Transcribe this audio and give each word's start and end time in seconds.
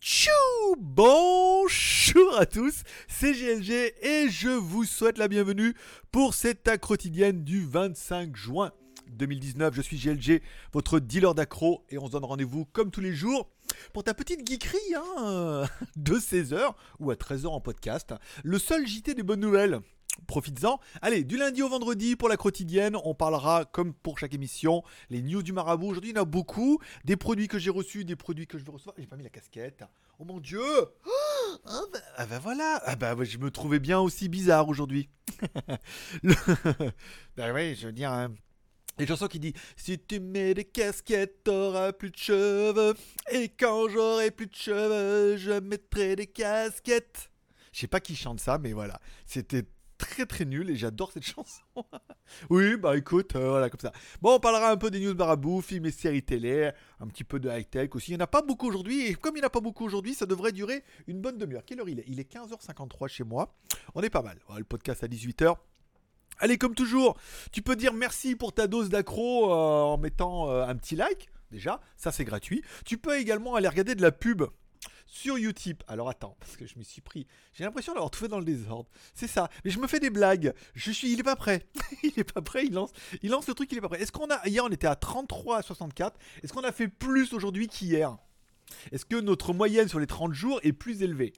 Tchou 0.00 0.30
Bonjour 0.78 2.38
à 2.38 2.46
tous, 2.46 2.82
c'est 3.08 3.32
GLG 3.32 3.92
et 4.00 4.28
je 4.30 4.48
vous 4.48 4.84
souhaite 4.84 5.18
la 5.18 5.28
bienvenue 5.28 5.74
pour 6.12 6.32
cette 6.32 6.66
accro 6.66 6.94
quotidienne 6.94 7.44
du 7.44 7.66
25 7.66 8.34
juin 8.34 8.72
2019. 9.10 9.74
Je 9.74 9.82
suis 9.82 9.98
GLG, 9.98 10.40
votre 10.72 10.98
dealer 10.98 11.34
d'accro 11.34 11.84
et 11.90 11.98
on 11.98 12.06
se 12.06 12.12
donne 12.12 12.24
rendez-vous 12.24 12.64
comme 12.64 12.90
tous 12.90 13.02
les 13.02 13.12
jours 13.12 13.50
pour 13.92 14.02
ta 14.02 14.14
petite 14.14 14.48
geekerie 14.48 14.94
hein, 14.96 15.64
de 15.96 16.14
16h 16.14 16.72
ou 17.00 17.10
à 17.10 17.16
13h 17.16 17.48
en 17.48 17.60
podcast. 17.60 18.14
Le 18.44 18.58
seul 18.58 18.86
JT 18.86 19.12
des 19.12 19.22
bonnes 19.22 19.40
nouvelles 19.40 19.80
profites-en. 20.26 20.80
Allez, 21.02 21.24
du 21.24 21.36
lundi 21.36 21.62
au 21.62 21.68
vendredi 21.68 22.16
pour 22.16 22.28
la 22.28 22.36
quotidienne, 22.36 22.96
on 23.04 23.14
parlera 23.14 23.64
comme 23.64 23.94
pour 23.94 24.18
chaque 24.18 24.34
émission, 24.34 24.82
les 25.10 25.22
news 25.22 25.42
du 25.42 25.52
marabout. 25.52 25.88
Aujourd'hui, 25.88 26.10
il 26.10 26.16
y 26.16 26.18
en 26.18 26.22
a 26.22 26.24
beaucoup, 26.24 26.78
des 27.04 27.16
produits 27.16 27.48
que 27.48 27.58
j'ai 27.58 27.70
reçus, 27.70 28.04
des 28.04 28.16
produits 28.16 28.46
que 28.46 28.58
je 28.58 28.64
vais 28.64 28.72
recevoir. 28.72 28.94
J'ai 28.98 29.06
pas 29.06 29.16
mis 29.16 29.24
la 29.24 29.30
casquette. 29.30 29.84
Oh 30.18 30.24
mon 30.24 30.40
dieu 30.40 30.62
ah, 31.66 31.80
bah, 31.92 31.98
ah 32.16 32.26
bah, 32.26 32.38
voilà 32.38 32.80
Ah 32.86 32.96
bah 32.96 33.14
je 33.22 33.38
me 33.38 33.50
trouvais 33.50 33.78
bien 33.78 34.00
aussi 34.00 34.28
bizarre 34.28 34.68
aujourd'hui. 34.68 35.08
Le... 36.22 36.34
bah 37.36 37.52
oui, 37.52 37.74
je 37.74 37.86
veux 37.86 37.92
dire... 37.92 38.10
Hein. 38.10 38.34
Les 38.98 39.06
chansons 39.06 39.26
qui 39.26 39.38
dit 39.38 39.52
Si 39.76 39.98
tu 39.98 40.20
mets 40.20 40.54
des 40.54 40.64
casquettes, 40.64 41.44
t'auras 41.44 41.92
plus 41.92 42.10
de 42.10 42.16
cheveux. 42.16 42.94
Et 43.30 43.50
quand 43.50 43.88
j'aurai 43.90 44.30
plus 44.30 44.46
de 44.46 44.54
cheveux, 44.54 45.36
je 45.36 45.60
mettrai 45.60 46.16
des 46.16 46.26
casquettes. 46.26 47.30
Je 47.72 47.80
sais 47.80 47.88
pas 47.88 48.00
qui 48.00 48.16
chante 48.16 48.40
ça, 48.40 48.56
mais 48.56 48.72
voilà. 48.72 48.98
C'était 49.26 49.64
très 49.98 50.26
très 50.26 50.44
nul 50.44 50.70
et 50.70 50.76
j'adore 50.76 51.12
cette 51.12 51.24
chanson. 51.26 51.62
oui, 52.50 52.76
bah 52.76 52.96
écoute, 52.96 53.36
euh, 53.36 53.50
voilà 53.50 53.70
comme 53.70 53.80
ça. 53.80 53.92
Bon, 54.20 54.34
on 54.34 54.40
parlera 54.40 54.70
un 54.70 54.76
peu 54.76 54.90
des 54.90 55.00
news 55.00 55.14
barabou, 55.14 55.60
films 55.60 55.86
et 55.86 55.90
séries 55.90 56.22
télé, 56.22 56.70
un 57.00 57.06
petit 57.06 57.24
peu 57.24 57.38
de 57.38 57.48
high-tech 57.48 57.90
aussi. 57.94 58.12
Il 58.12 58.16
n'y 58.16 58.22
en 58.22 58.24
a 58.24 58.28
pas 58.28 58.42
beaucoup 58.42 58.66
aujourd'hui 58.66 59.06
et 59.06 59.14
comme 59.14 59.36
il 59.36 59.40
n'y 59.40 59.44
en 59.44 59.48
a 59.48 59.50
pas 59.50 59.60
beaucoup 59.60 59.84
aujourd'hui, 59.84 60.14
ça 60.14 60.26
devrait 60.26 60.52
durer 60.52 60.84
une 61.06 61.20
bonne 61.20 61.38
demi-heure. 61.38 61.64
Quelle 61.64 61.80
heure 61.80 61.88
il 61.88 62.00
est? 62.00 62.04
Il 62.06 62.20
est 62.20 62.30
15h53 62.30 63.08
chez 63.08 63.24
moi. 63.24 63.54
On 63.94 64.02
est 64.02 64.10
pas 64.10 64.22
mal. 64.22 64.38
le 64.56 64.64
podcast 64.64 65.04
à 65.04 65.08
18h. 65.08 65.56
Allez, 66.38 66.58
comme 66.58 66.74
toujours, 66.74 67.16
tu 67.50 67.62
peux 67.62 67.76
dire 67.76 67.94
merci 67.94 68.36
pour 68.36 68.52
ta 68.52 68.66
dose 68.66 68.90
d'accro 68.90 69.50
euh, 69.50 69.54
en 69.54 69.96
mettant 69.96 70.50
euh, 70.50 70.66
un 70.66 70.76
petit 70.76 70.96
like. 70.96 71.28
Déjà, 71.50 71.80
ça 71.96 72.12
c'est 72.12 72.24
gratuit. 72.24 72.62
Tu 72.84 72.98
peux 72.98 73.18
également 73.18 73.54
aller 73.54 73.68
regarder 73.68 73.94
de 73.94 74.02
la 74.02 74.12
pub 74.12 74.42
sur 75.06 75.36
Utip. 75.36 75.82
Alors 75.88 76.08
attends, 76.08 76.36
parce 76.40 76.56
que 76.56 76.66
je 76.66 76.78
me 76.78 76.84
suis 76.84 77.00
pris. 77.00 77.26
J'ai 77.54 77.64
l'impression 77.64 77.92
d'avoir 77.92 78.10
tout 78.10 78.20
fait 78.20 78.28
dans 78.28 78.38
le 78.38 78.44
désordre. 78.44 78.88
C'est 79.14 79.28
ça. 79.28 79.48
Mais 79.64 79.70
je 79.70 79.78
me 79.78 79.86
fais 79.86 80.00
des 80.00 80.10
blagues. 80.10 80.52
Je 80.74 80.90
suis. 80.90 81.12
Il 81.12 81.20
est 81.20 81.24
pas 81.24 81.36
prêt. 81.36 81.62
il 82.02 82.12
est 82.16 82.32
pas 82.32 82.42
prêt. 82.42 82.66
Il 82.66 82.74
lance. 82.74 82.90
Il 83.22 83.30
lance 83.30 83.48
le 83.48 83.54
truc. 83.54 83.70
Il 83.72 83.78
est 83.78 83.80
pas 83.80 83.88
prêt. 83.88 84.00
Est-ce 84.00 84.12
qu'on 84.12 84.30
a. 84.30 84.46
Hier, 84.46 84.64
on 84.64 84.68
était 84.68 84.86
à 84.86 84.96
33 84.96 85.58
à 85.58 85.62
64. 85.62 86.18
Est-ce 86.42 86.52
qu'on 86.52 86.64
a 86.64 86.72
fait 86.72 86.88
plus 86.88 87.32
aujourd'hui 87.32 87.68
qu'hier? 87.68 88.16
Est-ce 88.92 89.04
que 89.04 89.20
notre 89.20 89.52
moyenne 89.52 89.88
sur 89.88 90.00
les 90.00 90.06
30 90.06 90.32
jours 90.32 90.60
est 90.62 90.72
plus 90.72 91.02
élevée? 91.02 91.32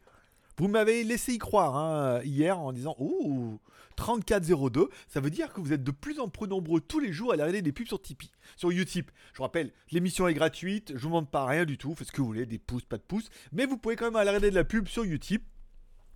Vous 0.57 0.67
m'avez 0.67 1.05
laissé 1.05 1.35
y 1.35 1.39
croire 1.39 1.77
hein, 1.77 2.21
hier 2.25 2.59
en 2.59 2.73
disant 2.73 2.97
Oh 2.99 3.61
3402, 3.99 4.89
ça 5.09 5.21
veut 5.21 5.29
dire 5.29 5.53
que 5.53 5.61
vous 5.61 5.73
êtes 5.73 5.83
de 5.83 5.91
plus 5.91 6.21
en 6.21 6.29
plus 6.29 6.47
nombreux 6.47 6.81
tous 6.81 7.01
les 7.01 7.13
jours 7.13 7.31
à 7.31 7.33
regarder 7.33 7.63
des 7.63 7.73
pubs 7.73 7.89
sur 7.89 8.01
Tipeee, 8.01 8.31
sur 8.57 8.71
Utip. 8.71 9.11
Je 9.33 9.39
vous 9.39 9.43
rappelle, 9.43 9.73
l'émission 9.91 10.29
est 10.29 10.35
gratuite, 10.35 10.93
je 10.95 11.03
vous 11.03 11.09
demande 11.09 11.31
pas 11.31 11.45
rien 11.45 11.65
du 11.65 11.79
tout, 11.79 11.95
faites 11.97 12.07
ce 12.07 12.13
que 12.13 12.21
vous 12.21 12.29
voulez, 12.29 12.47
des 12.47 12.59
pouces, 12.59 12.85
pas 12.85 12.97
de 12.97 13.03
pouces, 13.03 13.29
mais 13.51 13.67
vous 13.67 13.77
pouvez 13.77 13.97
quand 13.97 14.05
même 14.05 14.15
aller 14.15 14.31
regarder 14.31 14.51
de 14.51 14.55
la 14.55 14.63
pub 14.63 14.87
sur 14.87 15.03
Utip 15.03 15.43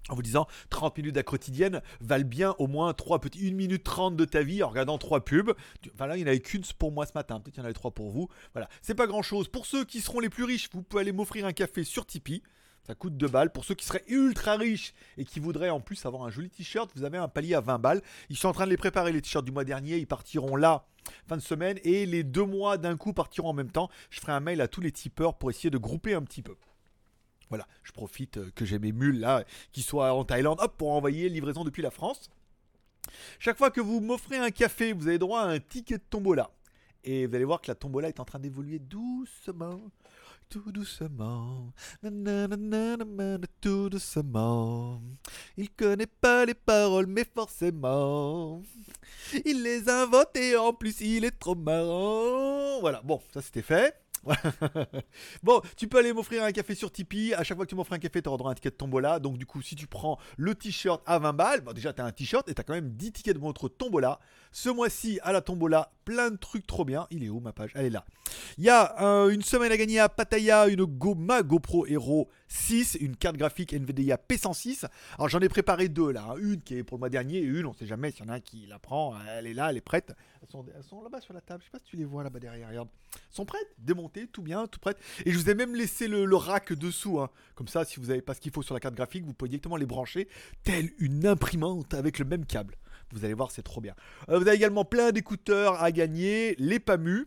en 0.08 0.14
vous 0.14 0.22
disant 0.22 0.46
30 0.70 0.96
minutes 0.98 1.16
à 1.16 1.24
quotidienne 1.24 1.80
valent 2.00 2.28
bien 2.28 2.54
au 2.58 2.68
moins 2.68 2.94
3 2.94 3.20
petits 3.20 3.48
1 3.48 3.54
minute 3.54 3.82
30 3.82 4.16
de 4.16 4.24
ta 4.24 4.42
vie 4.42 4.62
en 4.62 4.68
regardant 4.68 4.98
3 4.98 5.24
pubs. 5.24 5.52
Enfin 5.92 6.06
là, 6.06 6.16
il 6.16 6.20
n'y 6.20 6.24
en 6.24 6.28
avait 6.28 6.40
qu'une 6.40 6.62
pour 6.78 6.92
moi 6.92 7.06
ce 7.06 7.12
matin, 7.14 7.40
peut-être 7.40 7.54
qu'il 7.54 7.62
y 7.62 7.62
en 7.62 7.66
avait 7.66 7.74
3 7.74 7.90
pour 7.90 8.10
vous. 8.10 8.28
Voilà, 8.52 8.68
c'est 8.80 8.94
pas 8.94 9.08
grand 9.08 9.22
chose. 9.22 9.48
Pour 9.48 9.66
ceux 9.66 9.84
qui 9.84 10.00
seront 10.00 10.20
les 10.20 10.30
plus 10.30 10.44
riches, 10.44 10.68
vous 10.72 10.82
pouvez 10.82 11.02
aller 11.02 11.12
m'offrir 11.12 11.46
un 11.46 11.52
café 11.52 11.82
sur 11.82 12.06
Tipeee. 12.06 12.42
Ça 12.86 12.94
coûte 12.94 13.16
2 13.16 13.28
balles. 13.28 13.52
Pour 13.52 13.64
ceux 13.64 13.74
qui 13.74 13.86
seraient 13.86 14.04
ultra 14.08 14.56
riches 14.56 14.92
et 15.16 15.24
qui 15.24 15.40
voudraient 15.40 15.70
en 15.70 15.80
plus 15.80 16.04
avoir 16.04 16.24
un 16.24 16.30
joli 16.30 16.50
t-shirt, 16.50 16.90
vous 16.96 17.04
avez 17.04 17.18
un 17.18 17.28
palier 17.28 17.54
à 17.54 17.60
20 17.60 17.78
balles. 17.78 18.02
Ils 18.28 18.36
sont 18.36 18.48
en 18.48 18.52
train 18.52 18.64
de 18.64 18.70
les 18.70 18.76
préparer, 18.76 19.12
les 19.12 19.22
t-shirts 19.22 19.44
du 19.44 19.52
mois 19.52 19.64
dernier. 19.64 19.98
Ils 19.98 20.06
partiront 20.06 20.56
là, 20.56 20.86
fin 21.26 21.36
de 21.36 21.42
semaine. 21.42 21.78
Et 21.84 22.06
les 22.06 22.24
deux 22.24 22.44
mois 22.44 22.78
d'un 22.78 22.96
coup 22.96 23.12
partiront 23.12 23.50
en 23.50 23.54
même 23.54 23.70
temps. 23.70 23.88
Je 24.10 24.20
ferai 24.20 24.32
un 24.32 24.40
mail 24.40 24.60
à 24.60 24.68
tous 24.68 24.80
les 24.80 24.92
tipeurs 24.92 25.38
pour 25.38 25.50
essayer 25.50 25.70
de 25.70 25.78
grouper 25.78 26.14
un 26.14 26.22
petit 26.22 26.42
peu. 26.42 26.56
Voilà, 27.52 27.68
je 27.82 27.92
profite 27.92 28.38
euh, 28.38 28.50
que 28.54 28.64
j'ai 28.64 28.78
mes 28.78 28.92
mules 28.92 29.20
là, 29.20 29.44
qui 29.72 29.82
soient 29.82 30.14
en 30.14 30.24
Thaïlande, 30.24 30.58
hop, 30.58 30.74
pour 30.78 30.92
envoyer 30.92 31.28
livraison 31.28 31.64
depuis 31.64 31.82
la 31.82 31.90
France. 31.90 32.30
Chaque 33.38 33.58
fois 33.58 33.70
que 33.70 33.82
vous 33.82 34.00
m'offrez 34.00 34.38
un 34.38 34.50
café, 34.50 34.94
vous 34.94 35.06
avez 35.06 35.18
droit 35.18 35.42
à 35.42 35.48
un 35.48 35.58
ticket 35.58 35.98
de 35.98 36.02
tombola. 36.08 36.50
Et 37.04 37.26
vous 37.26 37.34
allez 37.34 37.44
voir 37.44 37.60
que 37.60 37.70
la 37.70 37.74
tombola 37.74 38.08
est 38.08 38.20
en 38.20 38.24
train 38.24 38.38
d'évoluer 38.38 38.78
doucement, 38.78 39.80
tout 40.52 40.70
doucement, 40.70 41.72
tout 43.62 43.88
doucement. 43.88 45.00
Il 45.56 45.70
connaît 45.70 46.06
pas 46.06 46.44
les 46.44 46.52
paroles, 46.52 47.06
mais 47.06 47.24
forcément, 47.24 48.60
il 49.46 49.62
les 49.62 49.88
invente 49.88 50.36
et 50.36 50.54
en 50.54 50.74
plus 50.74 51.00
il 51.00 51.24
est 51.24 51.38
trop 51.38 51.54
marrant. 51.54 52.80
Voilà, 52.80 53.00
bon, 53.02 53.22
ça 53.32 53.40
c'était 53.40 53.62
fait. 53.62 53.94
bon, 55.42 55.60
tu 55.76 55.88
peux 55.88 55.98
aller 55.98 56.12
m'offrir 56.12 56.44
un 56.44 56.52
café 56.52 56.74
sur 56.74 56.90
Tipeee. 56.90 57.34
À 57.34 57.42
chaque 57.42 57.56
fois 57.56 57.66
que 57.66 57.70
tu 57.70 57.76
m'offres 57.76 57.92
un 57.92 57.98
café, 57.98 58.22
tu 58.22 58.28
auras 58.28 58.38
droit 58.38 58.50
un 58.50 58.54
ticket 58.54 58.70
de 58.70 58.76
tombola. 58.76 59.18
Donc, 59.18 59.38
du 59.38 59.46
coup, 59.46 59.62
si 59.62 59.74
tu 59.74 59.86
prends 59.86 60.18
le 60.36 60.54
t-shirt 60.54 61.02
à 61.06 61.18
20 61.18 61.32
balles, 61.32 61.60
bon, 61.60 61.72
déjà, 61.72 61.92
tu 61.92 62.00
as 62.00 62.04
un 62.04 62.12
t-shirt 62.12 62.48
et 62.48 62.54
tu 62.54 62.60
as 62.60 62.64
quand 62.64 62.74
même 62.74 62.90
10 62.90 63.12
tickets 63.12 63.34
de 63.34 63.40
votre 63.40 63.68
tombola. 63.68 64.20
Ce 64.52 64.68
mois-ci, 64.68 65.18
à 65.22 65.32
la 65.32 65.40
tombola, 65.40 65.92
plein 66.04 66.30
de 66.30 66.36
trucs 66.36 66.66
trop 66.66 66.84
bien. 66.84 67.06
Il 67.10 67.24
est 67.24 67.28
où 67.28 67.40
ma 67.40 67.52
page? 67.52 67.72
Elle 67.74 67.86
est 67.86 67.90
là. 67.90 68.04
Il 68.58 68.64
y 68.64 68.70
a 68.70 69.02
euh, 69.02 69.30
une 69.30 69.42
semaine 69.42 69.72
à 69.72 69.76
gagner 69.76 69.98
à 69.98 70.08
Pattaya, 70.08 70.68
une 70.68 70.84
Go, 70.84 71.14
ma 71.14 71.42
GoPro 71.42 71.86
Hero 71.86 72.28
6, 72.48 72.98
une 73.00 73.16
carte 73.16 73.36
graphique 73.36 73.72
NVIDIA 73.72 74.16
P106. 74.16 74.86
Alors, 75.16 75.28
j'en 75.28 75.40
ai 75.40 75.48
préparé 75.48 75.88
deux 75.88 76.12
là. 76.12 76.26
Hein. 76.30 76.36
Une 76.40 76.60
qui 76.60 76.76
est 76.76 76.84
pour 76.84 76.98
le 76.98 77.00
mois 77.00 77.08
dernier 77.08 77.38
et 77.38 77.44
une, 77.44 77.66
on 77.66 77.72
sait 77.72 77.86
jamais 77.86 78.10
s'il 78.10 78.24
y 78.26 78.28
en 78.28 78.32
a 78.32 78.36
un 78.36 78.40
qui 78.40 78.66
la 78.66 78.78
prend. 78.78 79.14
Elle 79.36 79.46
est 79.46 79.54
là, 79.54 79.70
elle 79.70 79.76
est 79.76 79.80
prête. 79.80 80.12
Elles 80.42 80.48
sont, 80.84 81.02
là-bas 81.02 81.20
sur 81.20 81.34
la 81.34 81.40
table. 81.40 81.62
Je 81.62 81.66
sais 81.66 81.70
pas 81.70 81.78
si 81.78 81.84
tu 81.84 81.96
les 81.96 82.04
vois 82.04 82.22
là-bas 82.22 82.40
derrière. 82.40 82.68
Regarde. 82.68 82.88
Sont 83.30 83.44
prêtes, 83.44 83.74
démontées, 83.78 84.26
tout 84.26 84.42
bien, 84.42 84.66
tout 84.66 84.80
prêtes. 84.80 84.98
Et 85.24 85.32
je 85.32 85.38
vous 85.38 85.50
ai 85.50 85.54
même 85.54 85.74
laissé 85.74 86.08
le, 86.08 86.36
rack 86.36 86.72
dessous. 86.72 87.20
Hein. 87.20 87.30
Comme 87.54 87.68
ça, 87.68 87.84
si 87.84 88.00
vous 88.00 88.06
n'avez 88.06 88.22
pas 88.22 88.34
ce 88.34 88.40
qu'il 88.40 88.52
faut 88.52 88.62
sur 88.62 88.74
la 88.74 88.80
carte 88.80 88.94
graphique, 88.94 89.24
vous 89.24 89.34
pouvez 89.34 89.48
directement 89.48 89.76
les 89.76 89.86
brancher, 89.86 90.28
telle 90.64 90.90
une 90.98 91.26
imprimante 91.26 91.94
avec 91.94 92.18
le 92.18 92.24
même 92.24 92.46
câble. 92.46 92.76
Vous 93.12 93.24
allez 93.24 93.34
voir, 93.34 93.50
c'est 93.50 93.62
trop 93.62 93.80
bien. 93.80 93.94
Euh, 94.28 94.38
vous 94.38 94.46
avez 94.46 94.56
également 94.56 94.84
plein 94.84 95.12
d'écouteurs 95.12 95.82
à 95.82 95.92
gagner, 95.92 96.54
les 96.58 96.80
PAMU, 96.80 97.26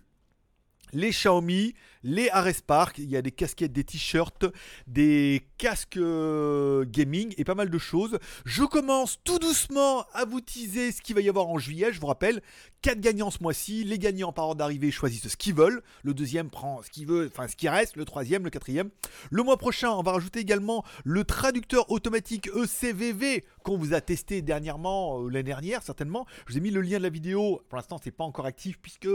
les 0.96 1.10
Xiaomi, 1.10 1.74
les 2.04 2.30
Ares 2.30 2.62
Park, 2.66 3.00
il 3.00 3.10
y 3.10 3.18
a 3.18 3.22
des 3.22 3.32
casquettes, 3.32 3.74
des 3.74 3.84
t-shirts, 3.84 4.46
des 4.88 5.46
casques 5.58 5.98
euh, 5.98 6.86
gaming 6.88 7.34
et 7.38 7.44
pas 7.44 7.56
mal 7.56 7.70
de 7.70 7.78
choses. 7.78 8.18
Je 8.46 8.64
commence 8.64 9.20
tout 9.24 9.38
doucement 9.38 10.06
à 10.14 10.24
vous 10.24 10.40
teaser 10.40 10.92
ce 10.92 11.02
qu'il 11.02 11.16
va 11.16 11.22
y 11.22 11.28
avoir 11.28 11.48
en 11.48 11.58
juillet. 11.58 11.92
Je 11.92 12.00
vous 12.00 12.08
rappelle, 12.08 12.42
4 12.82 13.00
gagnants 13.00 13.30
ce 13.30 13.44
mois-ci. 13.44 13.84
Les 13.84 14.00
gagnants 14.00 14.32
par 14.32 14.46
ordre 14.46 14.60
d'arrivée 14.60 14.92
choisissent 14.92 15.28
ce 15.28 15.36
qu'ils 15.36 15.54
veulent. 15.56 15.82
Le 16.04 16.14
deuxième 16.14 16.50
prend 16.50 16.82
ce 16.82 16.90
qu'il 16.90 17.08
veut, 17.08 17.30
enfin 17.30 17.48
ce 17.48 17.58
qui 17.58 17.68
reste. 17.68 17.98
Le 17.98 18.06
troisième, 18.06 18.46
le 18.46 18.50
quatrième. 18.50 18.90
Le 19.32 19.44
mois 19.44 19.58
prochain, 19.58 19.90
on 19.92 20.02
va 20.02 20.14
rajouter 20.14 20.40
également 20.40 20.86
le 21.04 21.26
traducteur 21.26 21.92
automatique 21.92 22.48
ECVV 22.48 23.44
qu'on 23.64 23.78
vous 23.78 23.94
a 23.94 24.00
testé 24.00 24.42
dernièrement, 24.42 25.20
euh, 25.20 25.30
l'année 25.30 25.44
dernière 25.44 25.84
certainement. 25.84 26.26
Je 26.46 26.54
vous 26.54 26.58
ai 26.60 26.62
mis 26.62 26.72
le 26.72 26.82
lien 26.82 27.00
de 27.00 27.04
la 27.04 27.10
vidéo. 27.10 27.62
Pour 27.68 27.76
l'instant, 27.76 28.00
c'est 28.02 28.12
pas 28.12 28.24
encore 28.24 28.46
actif 28.46 28.80
puisque 28.80 29.10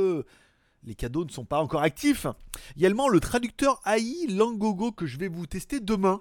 les 0.84 0.94
cadeaux 0.94 1.24
ne 1.24 1.30
sont 1.30 1.44
pas 1.44 1.60
encore 1.60 1.82
actifs. 1.82 2.26
Également 2.76 3.08
le 3.08 3.20
traducteur 3.20 3.80
AI 3.86 4.26
Langogo 4.28 4.92
que 4.92 5.06
je 5.06 5.18
vais 5.18 5.28
vous 5.28 5.46
tester 5.46 5.80
demain. 5.80 6.20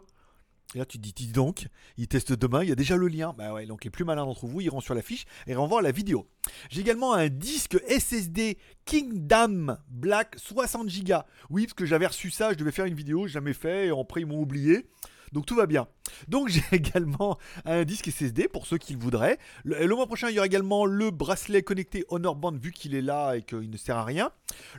Et 0.75 0.77
là, 0.77 0.85
tu 0.85 0.99
dis, 0.99 1.13
dis 1.13 1.31
donc, 1.31 1.67
il 1.97 2.07
teste 2.07 2.31
demain, 2.31 2.61
il 2.61 2.69
y 2.69 2.71
a 2.71 2.75
déjà 2.75 2.95
le 2.95 3.07
lien. 3.07 3.33
Bah 3.35 3.53
ouais, 3.53 3.65
donc 3.65 3.83
les 3.83 3.89
plus 3.89 4.05
malins 4.05 4.25
d'entre 4.25 4.45
vous 4.45 4.61
iront 4.61 4.81
sur 4.81 4.93
la 4.93 5.01
fiche 5.01 5.25
et 5.47 5.55
voir 5.55 5.81
la 5.81 5.91
vidéo. 5.91 6.27
J'ai 6.69 6.81
également 6.81 7.13
un 7.13 7.27
disque 7.27 7.81
SSD 7.87 8.59
Kingdom 8.85 9.77
Black 9.89 10.35
60 10.37 10.87
Go. 11.03 11.15
Oui, 11.49 11.65
parce 11.65 11.73
que 11.73 11.85
j'avais 11.85 12.05
reçu 12.05 12.29
ça, 12.29 12.51
je 12.51 12.57
devais 12.57 12.71
faire 12.71 12.85
une 12.85 12.93
vidéo, 12.93 13.25
jamais 13.25 13.53
fait, 13.53 13.87
et 13.87 13.89
après 13.89 14.21
ils 14.21 14.27
m'ont 14.27 14.39
oublié. 14.39 14.85
Donc 15.33 15.45
tout 15.45 15.55
va 15.55 15.65
bien. 15.65 15.87
Donc 16.27 16.49
j'ai 16.49 16.63
également 16.71 17.37
un 17.65 17.83
disque 17.83 18.09
SSD 18.09 18.47
pour 18.47 18.65
ceux 18.65 18.77
qui 18.77 18.93
le 18.93 18.99
voudraient. 18.99 19.37
Le, 19.63 19.87
mois 19.95 20.07
prochain, 20.07 20.29
il 20.29 20.35
y 20.35 20.39
aura 20.39 20.47
également 20.47 20.85
le 20.85 21.11
bracelet 21.11 21.61
connecté 21.61 22.05
Honor 22.09 22.35
Band 22.35 22.53
vu 22.53 22.71
qu'il 22.71 22.95
est 22.95 23.01
là 23.01 23.35
et 23.35 23.41
qu'il 23.41 23.69
ne 23.69 23.77
sert 23.77 23.97
à 23.97 24.03
rien. 24.03 24.31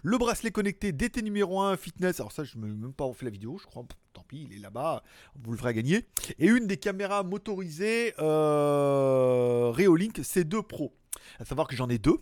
Le 0.02 0.18
bracelet 0.18 0.50
connecté 0.50 0.92
DT 0.92 1.22
numéro 1.22 1.60
1 1.60 1.76
fitness. 1.76 2.20
Alors 2.20 2.32
ça, 2.32 2.44
je 2.44 2.58
ne 2.58 2.66
me 2.66 2.74
même 2.74 2.92
pas 2.92 3.10
fait 3.12 3.24
la 3.24 3.30
vidéo, 3.30 3.58
je 3.60 3.66
crois. 3.66 3.84
Tant 4.12 4.24
pis, 4.26 4.48
il 4.50 4.56
est 4.56 4.60
là-bas. 4.60 5.02
Vous 5.36 5.52
le 5.52 5.58
ferez 5.58 5.74
gagner. 5.74 6.06
Et 6.38 6.46
une 6.46 6.66
des 6.66 6.76
caméras 6.76 7.22
motorisées 7.22 8.14
euh, 8.18 9.70
Reolink 9.72 10.18
C2 10.18 10.62
Pro. 10.62 10.96
À 11.38 11.44
savoir 11.44 11.68
que 11.68 11.76
j'en 11.76 11.88
ai 11.88 11.98
deux 11.98 12.20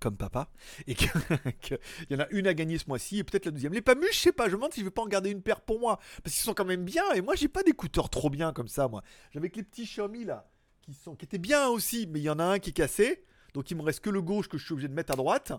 comme 0.00 0.16
papa, 0.16 0.50
et 0.86 0.94
qu'il 0.94 1.10
y 2.10 2.14
en 2.14 2.20
a 2.20 2.28
une 2.30 2.46
à 2.46 2.54
gagner 2.54 2.78
ce 2.78 2.86
mois-ci, 2.88 3.18
et 3.18 3.24
peut-être 3.24 3.46
la 3.46 3.52
deuxième. 3.52 3.72
Les 3.72 3.82
Pamus, 3.82 4.08
je 4.12 4.18
sais 4.18 4.32
pas, 4.32 4.46
je 4.46 4.52
me 4.52 4.56
demande 4.56 4.72
si 4.72 4.80
je 4.80 4.84
vais 4.84 4.90
pas 4.90 5.02
en 5.02 5.06
garder 5.06 5.30
une 5.30 5.42
paire 5.42 5.60
pour 5.60 5.80
moi, 5.80 5.98
parce 6.22 6.34
qu'ils 6.34 6.44
sont 6.44 6.54
quand 6.54 6.64
même 6.64 6.84
bien, 6.84 7.04
et 7.14 7.20
moi 7.20 7.34
j'ai 7.34 7.48
pas 7.48 7.62
d'écouteurs 7.62 8.10
trop 8.10 8.30
bien 8.30 8.52
comme 8.52 8.68
ça, 8.68 8.88
moi. 8.88 9.02
J'avais 9.32 9.50
que 9.50 9.56
les 9.56 9.64
petits 9.64 9.84
Xiaomi 9.84 10.24
là, 10.24 10.50
qui, 10.82 10.94
sont, 10.94 11.14
qui 11.14 11.24
étaient 11.24 11.38
bien 11.38 11.68
aussi, 11.68 12.06
mais 12.06 12.20
il 12.20 12.24
y 12.24 12.30
en 12.30 12.38
a 12.38 12.44
un 12.44 12.58
qui 12.58 12.70
est 12.70 12.74
cassé, 12.74 13.24
donc 13.54 13.70
il 13.70 13.76
me 13.76 13.82
reste 13.82 14.00
que 14.00 14.10
le 14.10 14.22
gauche 14.22 14.48
que 14.48 14.58
je 14.58 14.64
suis 14.64 14.72
obligé 14.72 14.88
de 14.88 14.94
mettre 14.94 15.12
à 15.12 15.16
droite, 15.16 15.52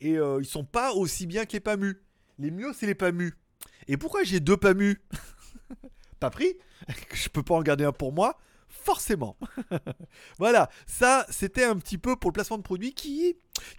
et 0.00 0.18
euh, 0.18 0.38
ils 0.40 0.46
sont 0.46 0.64
pas 0.64 0.92
aussi 0.92 1.26
bien 1.26 1.44
que 1.44 1.52
les 1.52 1.60
Pamus. 1.60 1.96
Les 2.38 2.50
mieux, 2.50 2.72
c'est 2.72 2.86
les 2.86 2.94
Pamus. 2.94 3.34
Et 3.88 3.96
pourquoi 3.96 4.22
j'ai 4.22 4.40
deux 4.40 4.56
PAMU 4.56 5.00
Pas 6.20 6.30
pris 6.30 6.54
Je 7.14 7.28
peux 7.28 7.42
pas 7.42 7.54
en 7.54 7.62
garder 7.62 7.84
un 7.84 7.92
pour 7.92 8.12
moi 8.12 8.38
Forcément. 8.68 9.36
voilà, 10.38 10.68
ça 10.86 11.26
c'était 11.30 11.64
un 11.64 11.76
petit 11.76 11.98
peu 11.98 12.16
pour 12.16 12.30
le 12.30 12.34
placement 12.34 12.58
de 12.58 12.62
produits 12.62 12.94
qui, 12.94 13.34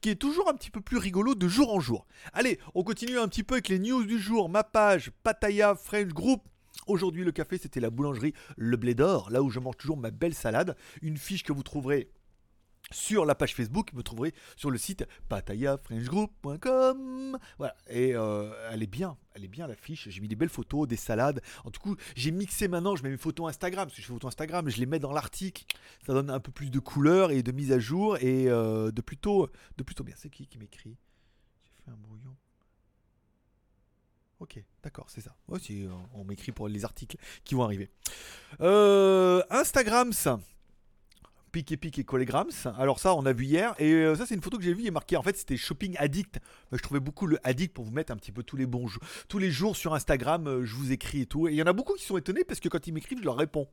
est 0.05 0.15
toujours 0.15 0.49
un 0.49 0.53
petit 0.53 0.71
peu 0.71 0.81
plus 0.81 0.97
rigolo 0.97 1.35
de 1.35 1.47
jour 1.47 1.73
en 1.73 1.79
jour. 1.79 2.05
Allez, 2.33 2.59
on 2.75 2.83
continue 2.83 3.19
un 3.19 3.27
petit 3.27 3.43
peu 3.43 3.55
avec 3.55 3.69
les 3.69 3.79
news 3.79 4.03
du 4.03 4.19
jour. 4.19 4.49
Ma 4.49 4.63
page 4.63 5.11
Pataya 5.23 5.75
French 5.75 6.09
Group. 6.09 6.43
Aujourd'hui, 6.87 7.23
le 7.23 7.31
café, 7.31 7.57
c'était 7.57 7.79
la 7.79 7.89
boulangerie 7.89 8.33
Le 8.57 8.77
Blé 8.77 8.95
d'Or, 8.95 9.29
là 9.29 9.43
où 9.43 9.49
je 9.49 9.59
mange 9.59 9.77
toujours 9.77 9.97
ma 9.97 10.11
belle 10.11 10.33
salade. 10.33 10.75
Une 11.01 11.17
fiche 11.17 11.43
que 11.43 11.53
vous 11.53 11.63
trouverez 11.63 12.09
sur 12.91 13.25
la 13.25 13.35
page 13.35 13.53
Facebook, 13.55 13.91
vous 13.93 14.03
trouverez 14.03 14.33
sur 14.55 14.71
le 14.71 14.77
site 14.77 15.05
patayafrenchgroup.com. 15.29 17.37
Voilà, 17.57 17.75
et 17.89 18.15
euh, 18.15 18.53
elle 18.71 18.83
est 18.83 18.87
bien, 18.87 19.17
elle 19.33 19.45
est 19.45 19.49
bien 19.49 19.67
l'affiche. 19.67 20.09
J'ai 20.09 20.21
mis 20.21 20.27
des 20.27 20.35
belles 20.35 20.49
photos, 20.49 20.87
des 20.87 20.95
salades. 20.95 21.41
En 21.65 21.71
tout 21.71 21.81
cas, 21.81 21.89
j'ai 22.15 22.29
mixé 22.31 22.67
maintenant, 22.67 22.95
je 22.95 23.01
mets 23.03 23.09
mes 23.09 23.17
photos 23.17 23.49
Instagram, 23.49 23.85
parce 23.85 23.95
que 23.95 24.01
je 24.01 24.07
fais 24.07 24.13
photos 24.13 24.29
Instagram, 24.29 24.69
je 24.69 24.77
les 24.77 24.85
mets 24.85 24.99
dans 24.99 25.11
l'article. 25.11 25.65
Ça 26.05 26.13
donne 26.13 26.29
un 26.29 26.39
peu 26.39 26.51
plus 26.51 26.69
de 26.69 26.79
couleur 26.79 27.31
et 27.31 27.41
de 27.43 27.51
mise 27.51 27.71
à 27.71 27.79
jour 27.79 28.17
et 28.17 28.49
euh, 28.49 28.91
de 28.91 29.01
plutôt, 29.01 29.49
de 29.77 29.83
plutôt 29.83 30.03
bien. 30.03 30.15
C'est 30.17 30.29
qui 30.29 30.47
qui 30.47 30.57
m'écrit? 30.57 30.97
J'ai 31.63 31.71
fait 31.85 31.91
un 31.91 31.97
brouillon. 31.97 32.35
Ok, 34.39 34.63
d'accord, 34.83 35.09
c'est 35.09 35.21
ça. 35.21 35.35
Aussi, 35.49 35.83
euh, 35.83 35.89
on 36.13 36.23
m'écrit 36.23 36.53
pour 36.53 36.69
les 36.69 36.85
articles 36.85 37.17
qui 37.43 37.55
vont 37.55 37.63
arriver. 37.63 37.89
Instagram, 39.51 40.13
ça. 40.13 40.39
Pic 41.51 41.71
et 41.71 41.77
Pic 41.77 41.97
et 41.99 42.03
Collegrams. 42.03 42.49
Alors 42.77 42.99
ça, 42.99 43.15
on 43.15 43.25
a 43.25 43.33
vu 43.33 43.45
hier. 43.45 43.73
Et 43.79 43.91
euh, 43.91 44.15
ça, 44.15 44.25
c'est 44.25 44.35
une 44.35 44.41
photo 44.41 44.57
que 44.57 44.63
j'ai 44.63 44.73
vue 44.73 44.85
et 44.85 44.91
marquée. 44.91 45.17
En 45.17 45.23
fait, 45.23 45.37
c'était 45.37 45.57
Shopping 45.57 45.95
Addict. 45.97 46.39
je 46.71 46.81
trouvais 46.81 46.99
beaucoup 46.99 47.27
le 47.27 47.39
Addict 47.43 47.73
pour 47.73 47.85
vous 47.85 47.91
mettre 47.91 48.11
un 48.11 48.17
petit 48.17 48.31
peu 48.31 48.43
tous 48.43 48.55
les 48.55 48.65
bons 48.65 48.87
jours. 48.87 49.03
Tous 49.27 49.39
les 49.39 49.51
jours 49.51 49.75
sur 49.75 49.93
Instagram, 49.93 50.47
euh, 50.47 50.65
je 50.65 50.75
vous 50.75 50.91
écris 50.91 51.21
et 51.21 51.25
tout. 51.25 51.47
Et 51.47 51.51
il 51.51 51.57
y 51.57 51.63
en 51.63 51.67
a 51.67 51.73
beaucoup 51.73 51.93
qui 51.93 52.05
sont 52.05 52.17
étonnés 52.17 52.43
parce 52.43 52.59
que 52.59 52.69
quand 52.69 52.85
ils 52.87 52.93
m'écrivent, 52.93 53.19
je 53.19 53.25
leur 53.25 53.37
réponds. 53.37 53.67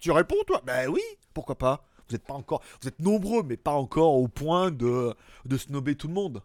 tu 0.00 0.10
réponds, 0.10 0.42
toi? 0.46 0.62
Ben 0.64 0.88
oui, 0.88 1.02
pourquoi 1.34 1.56
pas? 1.56 1.86
Vous 2.08 2.16
êtes 2.16 2.24
pas 2.24 2.34
encore... 2.34 2.62
Vous 2.80 2.88
êtes 2.88 3.00
nombreux, 3.00 3.42
mais 3.42 3.56
pas 3.56 3.72
encore 3.72 4.14
au 4.14 4.28
point 4.28 4.70
de, 4.70 5.14
de 5.44 5.56
snober 5.56 5.94
tout 5.94 6.08
le 6.08 6.14
monde 6.14 6.42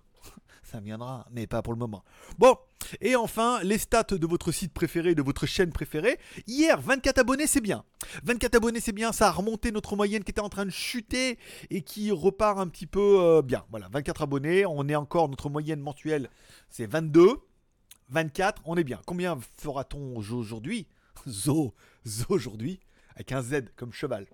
ça 0.70 0.82
viendra, 0.82 1.26
mais 1.32 1.48
pas 1.48 1.62
pour 1.62 1.72
le 1.72 1.80
moment. 1.80 2.04
Bon, 2.38 2.58
et 3.00 3.16
enfin, 3.16 3.64
les 3.64 3.78
stats 3.78 4.04
de 4.12 4.28
votre 4.28 4.52
site 4.52 4.74
préféré, 4.74 5.16
de 5.16 5.22
votre 5.22 5.46
chaîne 5.46 5.72
préférée. 5.72 6.20
Hier, 6.46 6.80
24 6.82 7.20
abonnés, 7.20 7.48
c'est 7.48 7.62
bien. 7.62 7.86
24 8.24 8.56
abonnés, 8.56 8.82
c'est 8.82 8.92
bien, 8.92 9.14
ça 9.14 9.30
a 9.30 9.32
remonté 9.32 9.72
notre 9.72 9.96
moyenne 9.96 10.26
qui 10.26 10.32
était 10.32 10.42
en 10.42 10.50
train 10.50 10.66
de 10.66 10.72
chuter 10.72 11.40
et 11.70 11.82
qui 11.84 12.12
repart 12.12 12.60
un 12.60 12.68
petit 12.68 12.86
peu 12.86 13.20
euh, 13.22 13.42
bien. 13.42 13.64
Voilà, 13.70 13.88
24 13.94 14.24
abonnés, 14.24 14.66
on 14.66 14.90
est 14.90 14.96
encore, 14.96 15.30
notre 15.30 15.50
moyenne 15.50 15.80
mensuelle, 15.80 16.30
c'est 16.70 16.86
22. 16.86 17.38
24, 18.10 18.62
on 18.66 18.76
est 18.76 18.84
bien. 18.84 19.00
Combien 19.06 19.38
fera-t-on 19.58 20.18
aujourd'hui? 20.18 20.88
Zo, 21.28 21.74
zo 22.06 22.26
aujourd'hui, 22.30 22.80
avec 23.16 23.32
un 23.32 23.42
Z 23.42 23.64
comme 23.78 23.94
cheval. 23.94 24.28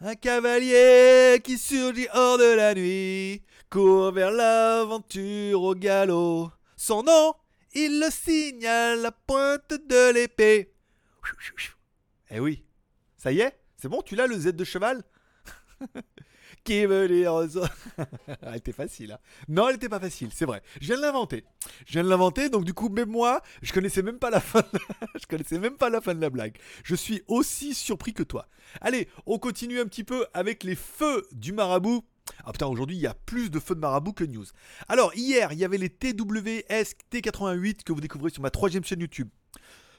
Un 0.00 0.14
cavalier 0.14 1.40
qui 1.42 1.58
surgit 1.58 2.06
hors 2.14 2.38
de 2.38 2.54
la 2.54 2.72
nuit, 2.72 3.42
court 3.68 4.12
vers 4.12 4.30
l'aventure 4.30 5.60
au 5.60 5.74
galop. 5.74 6.52
Son 6.76 7.02
nom, 7.02 7.34
il 7.74 7.98
le 7.98 8.08
signe 8.08 8.64
à 8.64 8.94
la 8.94 9.10
pointe 9.10 9.70
de 9.70 10.12
l'épée. 10.12 10.72
Eh 12.30 12.38
oui, 12.38 12.64
ça 13.16 13.32
y 13.32 13.40
est, 13.40 13.58
c'est 13.76 13.88
bon, 13.88 14.00
tu 14.02 14.14
l'as 14.14 14.28
le 14.28 14.38
Z 14.38 14.52
de 14.52 14.62
cheval? 14.62 15.02
qui 16.64 16.86
veut 16.86 17.08
dire 17.08 17.32
Elle 18.42 18.56
était 18.56 18.72
facile. 18.72 19.12
Hein. 19.12 19.18
non, 19.48 19.68
elle 19.68 19.76
était 19.76 19.88
pas 19.88 20.00
facile, 20.00 20.30
c'est 20.32 20.44
vrai. 20.44 20.62
Je 20.80 20.86
viens 20.86 20.96
de 20.96 21.02
l'inventer. 21.02 21.44
Je 21.86 21.92
viens 21.92 22.04
de 22.04 22.08
l'inventer, 22.08 22.48
donc 22.48 22.64
du 22.64 22.74
coup, 22.74 22.88
même 22.88 23.10
moi, 23.10 23.42
je 23.62 23.72
connaissais 23.72 24.02
même 24.02 24.18
pas 24.18 24.30
la 24.30 24.40
fin. 24.40 24.62
je 25.20 25.26
connaissais 25.26 25.58
même 25.58 25.76
pas 25.76 25.90
la 25.90 26.00
fin 26.00 26.14
de 26.14 26.20
la 26.20 26.30
blague. 26.30 26.56
Je 26.84 26.94
suis 26.94 27.22
aussi 27.26 27.74
surpris 27.74 28.14
que 28.14 28.22
toi. 28.22 28.46
Allez, 28.80 29.08
on 29.26 29.38
continue 29.38 29.80
un 29.80 29.86
petit 29.86 30.04
peu 30.04 30.26
avec 30.34 30.64
les 30.64 30.74
feux 30.74 31.26
du 31.32 31.52
marabout. 31.52 32.04
Ah 32.44 32.52
putain, 32.52 32.66
aujourd'hui 32.66 32.96
il 32.96 33.02
y 33.02 33.06
a 33.06 33.14
plus 33.14 33.50
de 33.50 33.58
feux 33.58 33.74
de 33.74 33.80
marabout 33.80 34.12
que 34.12 34.24
news. 34.24 34.44
Alors 34.88 35.14
hier, 35.14 35.52
il 35.52 35.58
y 35.58 35.64
avait 35.64 35.78
les 35.78 35.88
TWS 35.88 36.94
T88 37.10 37.82
que 37.84 37.92
vous 37.92 38.00
découvrez 38.00 38.30
sur 38.30 38.42
ma 38.42 38.50
troisième 38.50 38.84
chaîne 38.84 39.00
YouTube. 39.00 39.28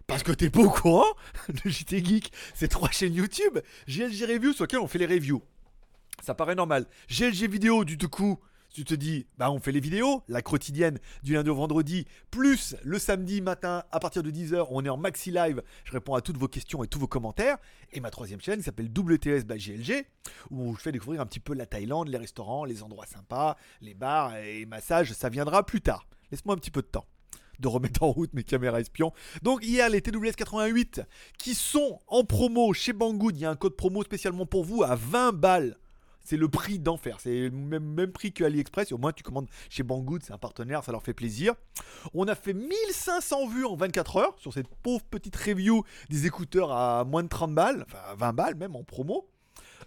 Parce 0.09 0.23
que 0.23 0.31
t'es 0.31 0.49
pas 0.49 0.61
au 0.61 0.71
courant, 0.71 1.05
le 1.63 1.69
JT 1.69 2.03
Geek, 2.03 2.31
c'est 2.55 2.67
trois 2.67 2.89
chaînes 2.89 3.13
YouTube. 3.13 3.59
GLG 3.87 4.25
Review 4.25 4.53
sur 4.53 4.63
lesquelles 4.63 4.79
on 4.79 4.87
fait 4.87 4.97
les 4.97 5.05
reviews. 5.05 5.43
Ça 6.21 6.33
paraît 6.33 6.55
normal. 6.55 6.85
GLG 7.09 7.49
vidéo, 7.49 7.85
du 7.85 7.97
tout 7.97 8.09
coup, 8.09 8.39
tu 8.73 8.85
te 8.85 8.93
dis, 8.93 9.25
bah 9.37 9.49
on 9.51 9.59
fait 9.59 9.71
les 9.71 9.79
vidéos, 9.79 10.23
la 10.27 10.41
quotidienne 10.41 10.99
du 11.23 11.33
lundi 11.33 11.49
au 11.49 11.55
vendredi, 11.55 12.05
plus 12.29 12.75
le 12.83 12.99
samedi 12.99 13.41
matin 13.41 13.83
à 13.91 13.99
partir 13.99 14.21
de 14.21 14.29
10h, 14.29 14.67
on 14.69 14.85
est 14.85 14.89
en 14.89 14.97
maxi 14.97 15.31
live, 15.31 15.63
je 15.85 15.91
réponds 15.91 16.13
à 16.13 16.21
toutes 16.21 16.37
vos 16.37 16.47
questions 16.47 16.83
et 16.83 16.87
tous 16.87 16.99
vos 16.99 17.07
commentaires. 17.07 17.57
Et 17.91 17.99
ma 17.99 18.11
troisième 18.11 18.41
chaîne 18.41 18.61
s'appelle 18.61 18.89
WTS 18.95 19.45
by 19.45 19.57
GLG, 19.57 20.05
où 20.51 20.75
je 20.75 20.81
fais 20.81 20.91
découvrir 20.91 21.21
un 21.21 21.25
petit 21.25 21.39
peu 21.39 21.55
la 21.55 21.65
Thaïlande, 21.65 22.09
les 22.09 22.17
restaurants, 22.17 22.63
les 22.63 22.83
endroits 22.83 23.07
sympas, 23.07 23.57
les 23.81 23.95
bars 23.95 24.35
et 24.37 24.65
massages, 24.65 25.13
ça 25.13 25.29
viendra 25.29 25.65
plus 25.65 25.81
tard. 25.81 26.05
Laisse-moi 26.31 26.53
un 26.53 26.59
petit 26.59 26.71
peu 26.71 26.81
de 26.81 26.87
temps 26.87 27.05
de 27.59 27.67
remettre 27.67 28.03
en 28.03 28.11
route 28.11 28.33
mes 28.33 28.43
caméras 28.43 28.79
espions. 28.79 29.11
Donc 29.41 29.65
hier 29.65 29.89
les 29.89 30.01
TWS 30.01 30.31
88 30.37 31.01
qui 31.37 31.55
sont 31.55 31.99
en 32.07 32.23
promo 32.23 32.71
chez 32.71 32.93
Banggood, 32.93 33.35
il 33.35 33.41
y 33.41 33.45
a 33.45 33.49
un 33.49 33.55
code 33.55 33.75
promo 33.75 34.01
spécialement 34.03 34.45
pour 34.45 34.63
vous 34.63 34.83
à 34.83 34.95
20 34.95 35.33
balles 35.33 35.77
c'est 36.29 36.37
le 36.37 36.47
prix 36.47 36.77
d'enfer. 36.77 37.17
C'est 37.19 37.49
le 37.49 37.49
même, 37.49 37.83
même, 37.83 38.11
prix 38.11 38.31
que 38.31 38.43
AliExpress. 38.43 38.91
au 38.91 38.99
moins, 38.99 39.11
tu 39.11 39.23
commandes 39.23 39.47
chez 39.67 39.81
Banggood, 39.81 40.21
c'est 40.21 40.31
un 40.31 40.37
partenaire, 40.37 40.83
ça 40.83 40.91
leur 40.91 41.01
fait 41.01 41.15
plaisir. 41.15 41.55
On 42.13 42.27
a 42.27 42.35
fait 42.35 42.53
1500 42.53 43.47
vues 43.47 43.65
en 43.65 43.75
24 43.75 44.17
heures 44.17 44.35
sur 44.37 44.53
cette 44.53 44.67
pauvre 44.67 45.03
petite 45.09 45.35
review 45.35 45.83
des 46.09 46.27
écouteurs 46.27 46.71
à 46.71 47.03
moins 47.03 47.23
de 47.23 47.29
30 47.29 47.55
balles, 47.55 47.83
enfin 47.87 47.97
20 48.15 48.33
balles 48.33 48.55
même 48.55 48.75
en 48.75 48.83
promo. 48.83 49.27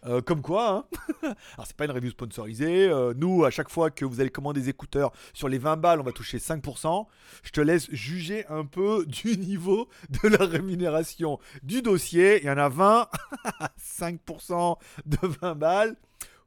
Euh, 0.05 0.21
comme 0.21 0.43
quoi, 0.43 0.69
hein 0.69 0.85
alors 1.55 1.67
c'est 1.67 1.77
pas 1.77 1.85
une 1.85 1.93
review 1.93 2.11
sponsorisée. 2.11 2.89
Euh, 2.89 3.15
nous, 3.17 3.44
à 3.44 3.50
chaque 3.50 3.69
fois 3.69 3.93
que 3.93 4.05
vous 4.05 4.21
allez 4.21 4.31
commander 4.31 4.61
des 4.61 4.69
écouteurs 4.69 5.12
sur 5.33 5.49
les 5.49 5.59
20 5.59 5.77
balles, 5.77 6.00
on 6.00 6.03
va 6.03 6.11
toucher 6.11 6.39
5%. 6.39 7.06
Je 7.44 7.50
te 7.50 7.61
laisse 7.61 7.89
juger 7.93 8.44
un 8.49 8.65
peu 8.65 9.06
du 9.06 9.37
niveau 9.37 9.89
de 10.23 10.29
la 10.29 10.44
rémunération 10.44 11.39
du 11.62 11.83
dossier. 11.83 12.41
Il 12.43 12.47
y 12.47 12.50
en 12.50 12.59
a 12.59 12.69
20, 12.69 13.09
5% 13.81 14.77
de 15.06 15.19
20 15.41 15.55
balles. 15.55 15.97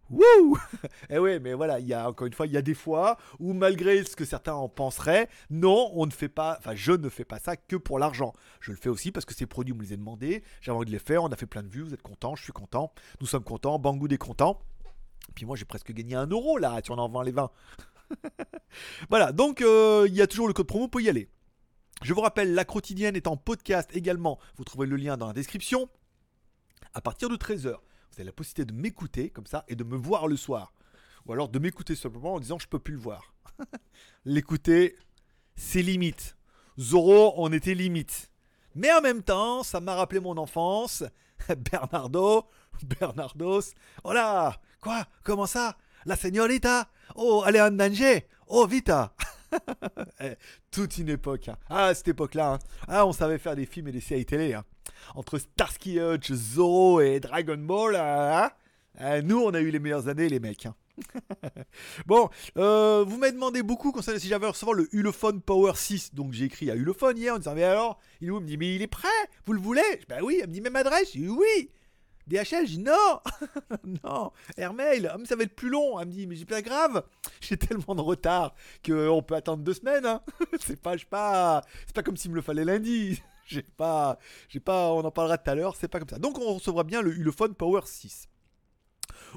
Wouh 0.10 0.57
Eh 1.10 1.18
oui, 1.18 1.39
mais 1.39 1.53
voilà, 1.53 1.80
il 1.80 1.88
y 1.88 1.94
a 1.94 2.08
encore 2.08 2.27
une 2.27 2.34
fois, 2.34 2.46
il 2.46 2.53
y 2.53 2.58
a 2.58 2.62
des 2.62 2.74
fois 2.74 3.18
où 3.39 3.53
malgré 3.53 4.03
ce 4.03 4.15
que 4.15 4.25
certains 4.25 4.53
en 4.53 4.70
penseraient, 4.70 5.30
non, 5.50 5.91
on 5.94 6.06
ne 6.06 6.12
fait 6.12 6.30
pas, 6.30 6.58
enfin 6.60 6.75
je 6.75 6.91
ne 6.91 7.10
fais 7.10 7.25
pas 7.25 7.39
ça 7.39 7.58
que 7.58 7.75
pour 7.75 7.98
l'argent. 7.98 8.34
Je 8.60 8.72
le 8.72 8.77
fais 8.77 8.89
aussi 8.89 9.12
parce 9.12 9.25
que 9.25 9.34
ces 9.34 9.46
produits, 9.46 9.74
on 9.74 9.77
me 9.77 9.84
les 9.84 9.94
a 9.94 9.98
demandés, 9.98 10.44
j'ai 10.62 10.72
envie 10.72 10.86
de 10.86 10.91
les 10.91 11.00
faire, 11.00 11.24
on 11.24 11.30
a 11.30 11.36
fait 11.36 11.48
plein 11.48 11.63
de 11.63 11.70
vues, 11.70 11.82
vous 11.82 11.94
êtes 11.94 12.03
contents, 12.03 12.36
je 12.36 12.44
suis 12.44 12.53
content, 12.53 12.94
nous 13.20 13.27
sommes 13.27 13.44
contents, 13.44 13.80
Banggood 13.80 14.13
est 14.13 14.18
content. 14.18 14.62
Puis 15.34 15.46
moi 15.46 15.56
j'ai 15.56 15.65
presque 15.65 15.91
gagné 15.91 16.15
un 16.15 16.27
euro 16.27 16.58
là, 16.58 16.82
tu 16.82 16.91
en 16.91 16.98
en 16.98 17.10
vends 17.10 17.24
les 17.24 17.32
20. 17.32 17.50
voilà, 19.10 19.32
donc 19.32 19.62
euh, 19.62 20.06
il 20.08 20.13
y 20.13 20.22
a 20.22 20.27
toujours 20.27 20.48
le 20.48 20.53
code 20.53 20.68
promo 20.68 20.88
pour 20.88 21.01
y 21.01 21.10
aller. 21.10 21.30
Je 22.03 22.13
vous 22.13 22.22
rappelle, 22.22 22.53
la 22.53 22.65
quotidienne 22.65 23.15
est 23.15 23.25
en 23.25 23.38
podcast 23.38 23.89
également, 23.94 24.38
vous 24.58 24.65
trouvez 24.65 24.86
le 24.86 24.98
lien 24.98 25.18
dans 25.18 25.27
la 25.27 25.34
description. 25.34 25.89
À 26.94 27.01
partir 27.01 27.30
de 27.30 27.36
13h, 27.36 27.75
vous 28.17 28.24
la 28.24 28.31
possibilité 28.31 28.72
de 28.72 28.77
m'écouter 28.77 29.29
comme 29.29 29.45
ça 29.45 29.65
et 29.67 29.75
de 29.75 29.84
me 29.84 29.98
voir 29.98 30.27
le 30.27 30.38
soir. 30.38 30.74
Ou 31.25 31.34
alors 31.34 31.50
de 31.50 31.60
m'écouter 31.60 31.95
simplement 31.95 32.36
en 32.36 32.39
disant 32.39 32.60
je 32.60 32.67
peux 32.67 32.79
plus 32.79 32.93
le 32.93 33.00
voir. 33.00 33.34
L'écouter, 34.25 34.95
c'est 35.55 35.81
limite. 35.81 36.38
Zoro, 36.79 37.34
on 37.38 37.51
était 37.51 37.74
limite. 37.74 38.31
Mais 38.75 38.91
en 38.91 39.01
même 39.01 39.24
temps, 39.24 39.63
ça 39.63 39.79
m'a 39.79 39.95
rappelé 39.95 40.19
mon 40.19 40.38
enfance. 40.38 41.03
Bernardo, 41.72 42.45
Bernardos. 43.00 43.74
Oh 44.03 44.13
Quoi 44.81 45.05
Comment 45.24 45.48
ça? 45.48 45.77
La 46.05 46.15
señorita? 46.15 46.89
Oh, 47.15 47.43
elle 47.48 47.55
est 47.55 47.72
danger? 47.72 48.27
Oh, 48.48 48.67
vita 48.67 49.15
eh, 50.19 50.36
Toute 50.69 50.98
une 50.98 51.10
époque. 51.10 51.48
Hein. 51.50 51.57
Ah, 51.69 51.93
cette 51.95 52.10
époque-là. 52.10 52.53
Hein. 52.53 52.60
Ah, 52.88 53.05
on 53.05 53.13
savait 53.13 53.39
faire 53.39 53.55
des 53.55 53.65
films 53.65 53.88
et 53.88 53.91
des 53.91 54.01
séries 54.01 54.25
télé. 54.25 54.53
Hein 54.53 54.63
entre 55.16 55.38
Starsky 55.38 56.00
Hutch, 56.00 56.32
Zoro 56.32 57.02
et 57.02 57.20
Dragon 57.20 57.58
Ball, 57.58 57.96
hein, 57.96 58.52
hein, 59.00 59.22
nous 59.22 59.40
on 59.40 59.54
a 59.54 59.60
eu 59.60 59.72
les 59.72 59.80
meilleures 59.80 60.08
années 60.08 60.30
les 60.30 60.40
mecs. 60.40 60.66
Hein. 60.66 60.75
bon, 62.06 62.30
euh, 62.58 63.04
vous 63.06 63.18
m'avez 63.18 63.34
demandé 63.34 63.64
beaucoup 63.64 63.92
concernant 63.92 64.20
si 64.20 64.28
j'avais 64.28 64.48
recevoir 64.48 64.75
le 64.75 64.88
Ulefone 64.94 65.42
Power 65.42 65.74
6. 65.75 66.14
Donc 66.14 66.32
j'ai 66.32 66.46
écrit 66.46 66.72
à 66.72 66.75
Ulefone 66.75 67.18
hier 67.18 67.36
en 67.36 67.38
disant 67.38 67.54
Mais 67.54 67.64
alors 67.64 68.00
Il 68.22 68.32
me 68.32 68.40
dit 68.42 68.58
Mais 68.58 68.75
il 68.75 68.82
est 68.82 68.88
prêt 68.88 69.10
Vous 69.46 69.54
le 69.54 69.60
voulez? 69.60 69.82
Ben 70.08 70.22
oui, 70.24 70.40
elle 70.42 70.48
me 70.48 70.54
dit 70.54 70.62
Même 70.62 70.75
adresse? 70.75 71.10
Je 71.14 71.20
dis 71.20 71.28
Oui 71.28 71.70
DHL, 72.28 72.66
je 72.66 72.78
dis 72.78 72.80
non, 72.80 73.20
non, 74.04 74.32
Airmail, 74.58 75.08
ah, 75.08 75.18
ça 75.25 75.36
va 75.36 75.44
être 75.44 75.56
plus 75.56 75.70
long. 75.70 76.00
Elle 76.00 76.08
me 76.08 76.12
dit, 76.12 76.25
mais 76.25 76.36
j'ai 76.36 76.46
pas 76.46 76.64
grave, 76.64 77.04
j'ai 77.42 77.56
tellement 77.56 77.94
de 77.94 78.02
retard 78.02 78.56
qu'on 78.84 79.22
peut 79.22 79.36
attendre 79.36 79.64
deux 79.64 79.75
semaines. 79.75 80.20
c'est 80.60 80.82
pas, 80.82 80.96
pas, 81.10 81.62
c'est 81.86 81.96
pas 81.96 82.02
comme 82.02 82.18
s'il 82.18 82.32
me 82.32 82.36
le 82.36 82.42
fallait 82.42 82.66
lundi. 82.66 83.22
j'ai 83.48 83.62
pas, 83.62 84.18
j'ai 84.50 84.60
pas, 84.60 84.92
on 84.92 85.04
en 85.04 85.12
parlera 85.12 85.38
tout 85.38 85.50
à 85.50 85.56
l'heure, 85.56 85.75
c'est 85.75 85.88
pas 85.88 86.00
comme 86.00 86.10
ça. 86.10 86.20
Donc 86.20 86.40
on 86.40 86.54
recevra 86.54 86.84
bien 86.84 87.02
le 87.02 87.16
Ulefone 87.16 87.56
Power 87.56 87.82
6. 87.86 88.28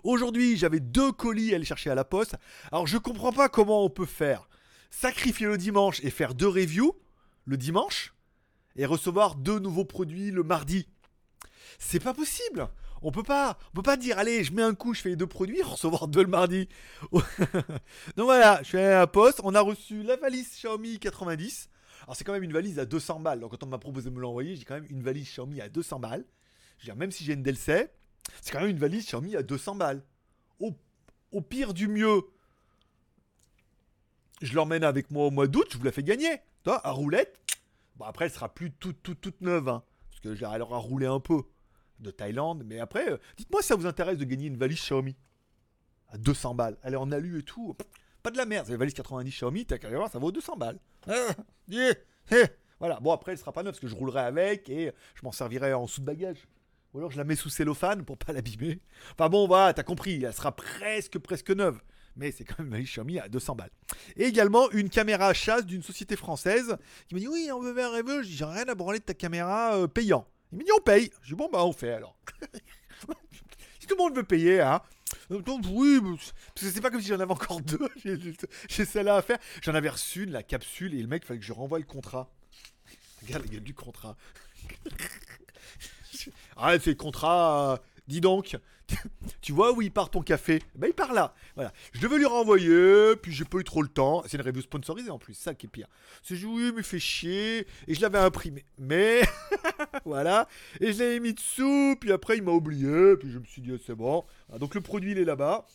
Aujourd'hui, 0.05 0.57
j'avais 0.57 0.81
deux 0.81 1.12
colis 1.12 1.53
à 1.53 1.57
aller 1.57 1.65
chercher 1.65 1.91
à 1.91 1.95
la 1.95 2.05
poste. 2.05 2.37
Alors, 2.73 2.87
je 2.87 2.99
comprends 2.99 3.33
pas 3.33 3.49
comment 3.49 3.85
on 3.85 3.91
peut 3.91 4.07
faire 4.07 4.49
sacrifier 4.91 5.47
le 5.47 5.59
dimanche 5.59 6.03
et 6.03 6.11
faire 6.11 6.35
deux 6.35 6.49
reviews 6.49 6.97
le 7.45 7.57
dimanche 7.57 8.15
et 8.77 8.87
recevoir 8.87 9.35
deux 9.35 9.59
nouveaux 9.59 9.85
produits 9.85 10.31
le 10.31 10.43
mardi. 10.43 10.88
C'est 11.79 12.00
pas 12.00 12.15
possible. 12.15 12.69
On 13.03 13.12
peut 13.12 13.23
pas, 13.23 13.59
on 13.71 13.77
peut 13.77 13.83
pas 13.83 13.97
dire 13.97 14.19
allez, 14.19 14.43
je 14.45 14.53
mets 14.53 14.62
un 14.62 14.75
coup, 14.75 14.93
je 14.93 15.00
fais 15.00 15.11
les 15.11 15.17
deux 15.17 15.27
produits, 15.27 15.62
recevoir 15.62 16.09
deux 16.09 16.23
le 16.23 16.29
mardi. 16.29 16.69
Donc 17.12 17.27
voilà, 18.17 18.59
je 18.62 18.69
suis 18.69 18.79
allé 18.79 18.88
à 18.88 19.00
la 19.00 19.07
poste, 19.07 19.41
on 19.45 19.55
a 19.55 19.61
reçu 19.61 20.03
la 20.03 20.17
valise 20.17 20.49
Xiaomi 20.50 20.99
90. 20.99 21.69
Alors 22.02 22.17
c'est 22.17 22.25
quand 22.25 22.33
même 22.33 22.43
une 22.43 22.52
valise 22.52 22.78
à 22.78 22.85
200 22.85 23.21
balles. 23.21 23.40
Donc 23.40 23.50
quand 23.52 23.62
on 23.62 23.67
m'a 23.67 23.78
proposé 23.78 24.11
de 24.11 24.14
me 24.14 24.21
l'envoyer, 24.21 24.57
j'ai 24.57 24.64
quand 24.64 24.75
même 24.75 24.87
une 24.90 25.02
valise 25.02 25.26
Xiaomi 25.26 25.61
à 25.61 25.69
200 25.69 26.00
balles. 26.00 26.25
Je 26.78 26.85
veux 26.85 26.87
dire, 26.87 26.97
même 26.97 27.11
si 27.11 27.25
j'ai 27.25 27.33
une 27.33 27.43
DLC, 27.43 27.88
c'est 28.40 28.52
quand 28.52 28.61
même 28.61 28.71
une 28.71 28.78
valise 28.78 29.05
Xiaomi 29.05 29.37
à 29.37 29.43
200 29.43 29.75
balles. 29.76 30.02
Au, 31.31 31.43
pire 31.43 31.75
du 31.75 31.88
mieux, 31.88 32.23
je 34.40 34.55
l'emmène 34.55 34.83
avec 34.83 35.11
moi 35.11 35.26
au 35.26 35.31
mois 35.31 35.47
d'août, 35.47 35.67
je 35.71 35.76
vous 35.76 35.85
la 35.85 35.93
fais 35.93 36.02
gagner. 36.02 36.40
Toi, 36.62 36.81
à 36.87 36.90
roulette. 36.90 37.38
Bon, 37.97 38.07
après, 38.07 38.25
elle 38.25 38.31
sera 38.31 38.49
plus 38.49 38.71
toute, 38.73 39.02
toute, 39.02 39.21
toute 39.21 39.40
neuve. 39.43 39.69
Hein, 39.69 39.83
parce 40.09 40.21
que 40.21 40.45
elle 40.55 40.62
aura 40.62 40.78
roulé 40.78 41.07
un 41.07 41.21
peu 41.21 41.43
de 42.00 42.11
Thaïlande. 42.11 42.62
Mais 42.64 42.81
après, 42.81 43.11
euh, 43.11 43.19
dites-moi 43.37 43.61
si 43.61 43.69
ça 43.69 43.76
vous 43.76 43.87
intéresse 43.87 44.17
de 44.17 44.25
gagner 44.25 44.47
une 44.47 44.57
valise 44.57 44.78
Xiaomi. 44.78 45.17
À 46.09 46.17
200 46.17 46.55
balles. 46.55 46.78
Elle 46.83 46.95
est 46.95 46.99
en 46.99 47.12
alu 47.12 47.40
et 47.40 47.43
tout. 47.43 47.76
Pas 48.23 48.31
de 48.31 48.37
la 48.37 48.47
merde. 48.47 48.67
C'est 48.69 48.77
valise 48.77 48.95
90 48.95 49.31
Xiaomi, 49.31 49.67
t'as 49.67 49.79
qu'à 49.79 49.89
ça 50.09 50.19
vaut 50.19 50.33
200 50.33 50.57
balles. 50.57 50.79
Ah, 51.07 51.35
voilà. 52.79 53.01
Bon, 53.01 53.13
après, 53.13 53.33
elle 53.33 53.39
sera 53.39 53.53
pas 53.53 53.63
neuve 53.63 53.73
parce 53.73 53.81
que 53.81 53.89
je 53.89 53.95
roulerai 53.95 54.21
avec 54.21 54.69
et 54.69 54.93
je 55.15 55.21
m'en 55.25 55.33
servirai 55.33 55.73
en 55.75 55.87
sous 55.87 56.03
bagage. 56.03 56.47
Ou 56.95 56.99
alors 56.99 57.11
je 57.11 57.19
la 57.19 57.25
mets 57.25 57.37
sous 57.37 57.51
cellophane 57.51 58.05
pour 58.05 58.17
pas 58.17 58.33
l'abîmer. 58.33 58.81
Enfin 59.13 59.29
bon, 59.29 59.47
voilà, 59.47 59.75
t'as 59.75 59.83
compris. 59.83 60.25
Elle 60.25 60.33
sera 60.33 60.55
presque, 60.55 61.19
presque 61.19 61.51
neuve 61.51 61.81
mais 62.19 62.33
c'est 62.33 62.45
quand 62.45 62.59
même 62.59 62.75
une 62.75 62.85
Xiaomi 62.85 63.19
à 63.19 63.29
200 63.29 63.55
balles. 63.55 63.71
Et 64.17 64.25
également 64.25 64.71
une 64.73 64.91
caméra 64.91 65.33
chasse 65.33 65.65
d'une 65.65 65.83
société 65.83 66.17
française 66.17 66.77
qui 67.09 67.15
m'a 67.15 67.21
dit 67.21 67.29
Oui, 67.29 67.49
on 67.53 67.61
veut 67.61 67.81
un 67.81 67.91
rêveux. 67.91 68.23
J'ai 68.23 68.45
rien 68.45 68.65
à 68.65 68.75
branler 68.75 68.99
de 68.99 69.05
ta 69.05 69.15
caméra 69.15 69.77
euh, 69.77 69.87
payant. 69.87 70.27
Il 70.53 70.59
m'a 70.59 70.65
dit 70.65 70.71
On 70.77 70.81
paye. 70.81 71.11
Je 71.23 71.29
dis 71.29 71.35
Bon, 71.35 71.49
bah, 71.51 71.65
on 71.65 71.73
fait 71.73 71.93
alors. 71.93 72.19
si 73.79 73.87
tout 73.87 73.95
le 73.97 74.03
monde 74.03 74.17
veut 74.17 74.25
payer, 74.25 74.61
hein. 74.61 74.83
Donc, 75.30 75.64
oui, 75.70 76.00
parce 76.00 76.32
que 76.54 76.70
c'est 76.70 76.80
pas 76.80 76.90
comme 76.90 77.02
si 77.02 77.08
j'en 77.08 77.20
avais 77.20 77.32
encore 77.32 77.61
deux. 77.61 77.88
J'ai 78.68 78.85
celle-là 78.85 79.16
à 79.16 79.23
faire. 79.23 79.38
J'en 79.62 79.75
avais 79.75 79.90
reçu 79.90 80.25
une, 80.25 80.32
la 80.32 80.42
capsule, 80.42 80.94
et 80.94 81.02
le 81.02 81.08
mec, 81.08 81.25
fallait 81.25 81.40
que 81.40 81.44
je 81.44 81.52
renvoie 81.52 81.78
le 81.78 81.85
contrat. 81.85 82.30
Regarde 83.23 83.44
la 83.44 83.52
gueule 83.52 83.62
du 83.62 83.75
contrat. 83.75 84.16
ah, 86.56 86.78
c'est 86.78 86.90
le 86.90 86.97
contrat. 86.97 87.82
dis 88.06 88.20
donc, 88.20 88.56
tu 89.49 89.55
vois 89.55 89.73
où 89.73 89.81
il 89.81 89.90
part 89.90 90.11
ton 90.11 90.21
café? 90.21 90.61
Ben 90.75 90.88
il 90.88 90.93
part 90.93 91.14
là. 91.14 91.33
Voilà. 91.55 91.73
Je 91.93 92.02
devais 92.02 92.19
lui 92.19 92.26
renvoyer, 92.26 93.17
puis 93.17 93.33
j'ai 93.33 93.47
pas 93.47 93.57
eu 93.57 93.64
trop 93.64 93.81
le 93.81 93.88
temps. 93.88 94.23
C'est 94.26 94.37
une 94.37 94.43
review 94.43 94.61
sponsorisée 94.61 95.09
en 95.09 95.19
plus, 95.19 95.33
ça 95.33 95.55
qui 95.55 95.64
est 95.64 95.71
pire. 95.71 95.87
C'est 96.23 96.35
oui, 96.45 96.71
mais 96.76 96.83
fait 96.83 96.99
chier. 96.99 97.67
Et 97.87 97.95
je 97.95 98.02
l'avais 98.02 98.19
imprimé. 98.19 98.67
Mais 98.76 99.23
voilà. 100.05 100.49
Et 100.81 100.93
je 100.93 100.99
l'avais 100.99 101.19
mis 101.19 101.33
dessous, 101.33 101.97
puis 101.99 102.12
après 102.12 102.37
il 102.37 102.43
m'a 102.43 102.50
oublié, 102.52 103.17
puis 103.17 103.33
je 103.33 103.38
me 103.38 103.45
suis 103.47 103.62
dit 103.62 103.73
c'est 103.87 103.95
bon. 103.95 104.23
donc 104.59 104.75
le 104.75 104.83
produit 104.83 105.12
il 105.12 105.19
est 105.19 105.25
là-bas. 105.25 105.67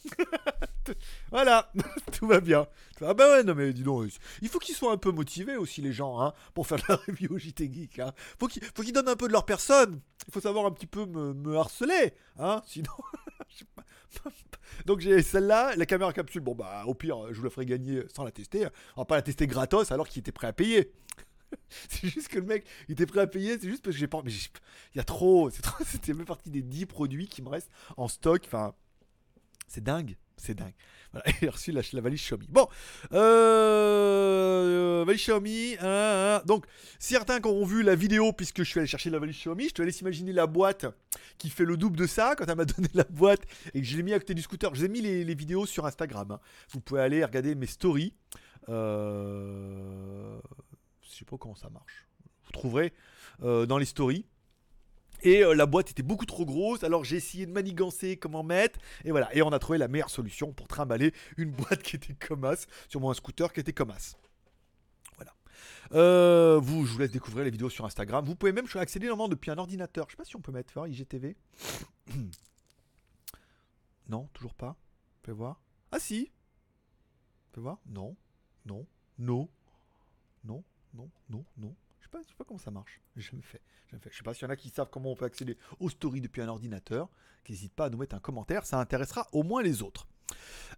voilà, 1.31 1.71
tout 2.11 2.27
va 2.27 2.41
bien. 2.41 2.67
Ah 3.01 3.15
ben 3.15 3.27
ouais, 3.27 3.43
non 3.43 3.55
mais 3.55 3.73
dis 3.73 3.81
donc, 3.81 4.07
il 4.43 4.49
faut 4.49 4.59
qu'ils 4.59 4.75
soient 4.75 4.91
un 4.91 4.97
peu 4.97 5.09
motivés 5.09 5.55
aussi 5.55 5.81
les 5.81 5.93
gens, 5.93 6.21
hein, 6.21 6.33
pour 6.53 6.67
faire 6.67 6.77
la 6.87 6.97
review 6.97 7.39
JT 7.39 7.73
Geek. 7.73 7.97
Hein. 7.97 8.13
Faut 8.37 8.47
qu'ils 8.47 8.93
donnent 8.93 9.09
un 9.09 9.15
peu 9.15 9.27
de 9.27 9.33
leur 9.33 9.45
personne. 9.45 9.99
Il 10.27 10.31
faut 10.31 10.41
savoir 10.41 10.67
un 10.67 10.71
petit 10.71 10.85
peu 10.85 11.07
me, 11.07 11.33
me 11.33 11.57
harceler, 11.57 12.13
hein, 12.37 12.61
sinon. 12.67 12.93
Donc 14.85 14.99
j'ai 14.99 15.21
celle-là, 15.21 15.75
la 15.75 15.85
caméra 15.85 16.13
capsule. 16.13 16.41
Bon 16.41 16.55
bah 16.55 16.83
au 16.85 16.93
pire, 16.93 17.31
je 17.31 17.37
vous 17.37 17.43
la 17.43 17.49
ferai 17.49 17.65
gagner 17.65 18.03
sans 18.13 18.23
la 18.23 18.31
tester. 18.31 18.67
On 18.95 19.01
va 19.01 19.05
pas 19.05 19.15
la 19.15 19.21
tester 19.21 19.47
gratos 19.47 19.91
alors 19.91 20.07
qu'il 20.07 20.19
était 20.19 20.31
prêt 20.31 20.47
à 20.47 20.53
payer. 20.53 20.91
c'est 21.89 22.07
juste 22.07 22.27
que 22.27 22.39
le 22.39 22.45
mec 22.45 22.65
il 22.87 22.93
était 22.93 23.05
prêt 23.05 23.21
à 23.21 23.27
payer, 23.27 23.57
c'est 23.59 23.69
juste 23.69 23.83
parce 23.83 23.95
que 23.95 23.99
j'ai 23.99 24.07
pas. 24.07 24.21
Mais 24.23 24.31
il 24.31 24.97
y 24.97 24.99
a 24.99 25.03
trop. 25.03 25.49
C'était 25.85 26.13
même 26.13 26.25
partie 26.25 26.49
des 26.49 26.61
10 26.61 26.85
produits 26.85 27.27
qui 27.27 27.41
me 27.41 27.49
restent 27.49 27.71
en 27.97 28.07
stock. 28.07 28.43
Enfin, 28.45 28.73
c'est 29.67 29.83
dingue. 29.83 30.15
C'est 30.37 30.55
dingue. 30.55 30.73
Voilà, 31.11 31.25
il 31.41 31.47
a 31.47 31.51
reçu 31.51 31.71
la, 31.71 31.81
valise 32.01 32.21
Xiaomi. 32.21 32.47
Bon, 32.49 32.67
euh, 33.13 35.03
valise 35.05 35.21
Xiaomi. 35.21 35.75
Hein, 35.79 35.85
hein, 35.85 36.35
hein. 36.37 36.41
Donc, 36.45 36.65
certains 36.99 37.39
qui 37.39 37.47
auront 37.47 37.65
vu 37.65 37.83
la 37.83 37.95
vidéo, 37.95 38.33
puisque 38.33 38.59
je 38.59 38.69
suis 38.69 38.79
allé 38.79 38.87
chercher 38.87 39.09
la 39.09 39.19
valise 39.19 39.35
Xiaomi, 39.35 39.69
je 39.69 39.73
te 39.73 39.81
laisse 39.81 40.01
imaginer 40.01 40.33
la 40.33 40.47
boîte 40.47 40.85
qui 41.37 41.49
fait 41.49 41.65
le 41.65 41.77
double 41.77 41.97
de 41.97 42.07
ça 42.07 42.35
quand 42.35 42.45
elle 42.47 42.55
m'a 42.55 42.65
donné 42.65 42.89
la 42.93 43.03
boîte 43.05 43.41
et 43.73 43.81
que 43.81 43.87
je 43.87 43.95
l'ai 43.95 44.03
mis 44.03 44.13
à 44.13 44.19
côté 44.19 44.33
du 44.33 44.41
scooter. 44.41 44.73
Je 44.73 44.79
vous 44.79 44.85
ai 44.85 44.89
mis 44.89 45.01
les, 45.01 45.35
vidéos 45.35 45.65
sur 45.65 45.85
Instagram. 45.85 46.37
Vous 46.69 46.79
pouvez 46.79 47.01
aller 47.01 47.23
regarder 47.23 47.55
mes 47.55 47.67
stories. 47.67 48.13
Euh, 48.69 50.39
je 51.01 51.09
sais 51.09 51.25
pas 51.25 51.37
comment 51.37 51.55
ça 51.55 51.69
marche. 51.69 52.07
Vous 52.45 52.51
trouverez 52.51 52.93
euh, 53.43 53.65
dans 53.65 53.77
les 53.77 53.85
stories. 53.85 54.25
Et 55.23 55.43
euh, 55.43 55.55
la 55.55 55.65
boîte 55.65 55.91
était 55.91 56.03
beaucoup 56.03 56.25
trop 56.25 56.45
grosse, 56.45 56.83
alors 56.83 57.05
j'ai 57.05 57.15
essayé 57.15 57.45
de 57.45 57.51
manigancer 57.51 58.17
comment 58.17 58.43
mettre. 58.43 58.79
Et 59.05 59.11
voilà, 59.11 59.33
et 59.35 59.41
on 59.41 59.51
a 59.51 59.59
trouvé 59.59 59.77
la 59.77 59.87
meilleure 59.87 60.09
solution 60.09 60.51
pour 60.51 60.67
trimballer 60.67 61.13
une 61.37 61.51
boîte 61.51 61.81
qui 61.81 61.95
était 61.95 62.13
comme 62.13 62.43
as, 62.43 62.67
sur 62.89 63.09
un 63.09 63.13
scooter 63.13 63.51
qui 63.53 63.61
était 63.61 63.73
comme 63.73 63.91
as. 63.91 64.17
Voilà. 65.15 65.33
Euh, 65.93 66.59
vous, 66.61 66.85
je 66.85 66.91
vous 66.91 66.99
laisse 66.99 67.11
découvrir 67.11 67.45
les 67.45 67.51
vidéos 67.51 67.69
sur 67.69 67.85
Instagram. 67.85 68.25
Vous 68.25 68.35
pouvez 68.35 68.51
même 68.51 68.67
accéder 68.75 69.07
normalement 69.07 69.29
depuis 69.29 69.49
un 69.49 69.57
ordinateur. 69.57 70.07
Je 70.09 70.11
sais 70.11 70.17
pas 70.17 70.25
si 70.25 70.35
on 70.35 70.41
peut 70.41 70.51
mettre 70.51 70.85
IGTV. 70.87 71.37
non, 74.09 74.27
toujours 74.33 74.53
pas. 74.53 74.75
Fais 75.23 75.31
voir. 75.31 75.61
Ah 75.91 75.99
si. 75.99 76.31
Fais 77.53 77.61
voir. 77.61 77.79
Non. 77.85 78.17
Non. 78.65 78.85
Non. 79.17 79.47
Non. 80.43 80.63
Non. 80.93 81.09
Non. 81.29 81.45
Non 81.57 81.75
je 82.03 82.27
sais 82.27 82.35
pas 82.37 82.43
comment 82.43 82.59
ça 82.59 82.71
marche. 82.71 83.01
Je 83.15 83.35
me 83.35 83.41
fais. 83.41 83.61
Je 83.87 83.97
fais. 83.97 84.09
Je 84.11 84.17
sais 84.17 84.23
pas 84.23 84.33
s'il 84.33 84.43
y 84.43 84.45
en 84.47 84.49
a 84.49 84.55
qui 84.55 84.69
savent 84.69 84.89
comment 84.91 85.11
on 85.11 85.15
peut 85.15 85.25
accéder 85.25 85.57
aux 85.79 85.89
stories 85.89 86.21
depuis 86.21 86.41
un 86.41 86.47
ordinateur. 86.47 87.09
N'hésite 87.49 87.73
pas 87.73 87.85
à 87.85 87.89
nous 87.89 87.97
mettre 87.97 88.15
un 88.15 88.19
commentaire, 88.19 88.65
ça 88.65 88.79
intéressera 88.79 89.27
au 89.33 89.43
moins 89.43 89.61
les 89.61 89.81
autres. 89.81 90.07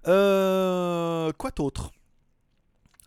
Euh, 0.08 1.32
quoi 1.34 1.52
d'autre? 1.52 1.92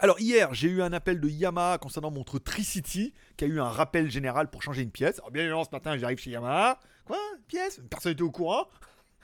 Alors 0.00 0.20
hier, 0.20 0.54
j'ai 0.54 0.68
eu 0.68 0.80
un 0.80 0.92
appel 0.92 1.20
de 1.20 1.28
Yamaha 1.28 1.78
concernant 1.78 2.12
mon 2.12 2.22
Tricity, 2.22 3.14
qui 3.36 3.44
a 3.44 3.48
eu 3.48 3.60
un 3.60 3.68
rappel 3.68 4.08
général 4.10 4.48
pour 4.48 4.62
changer 4.62 4.82
une 4.82 4.92
pièce. 4.92 5.18
Alors 5.18 5.32
bien 5.32 5.42
évidemment, 5.42 5.64
ce 5.64 5.70
matin, 5.72 5.96
j'arrive 5.96 6.18
chez 6.18 6.30
Yamaha. 6.30 6.78
Quoi? 7.04 7.18
Pièce? 7.48 7.80
Personne 7.90 8.12
n'était 8.12 8.22
au 8.22 8.30
courant? 8.30 8.68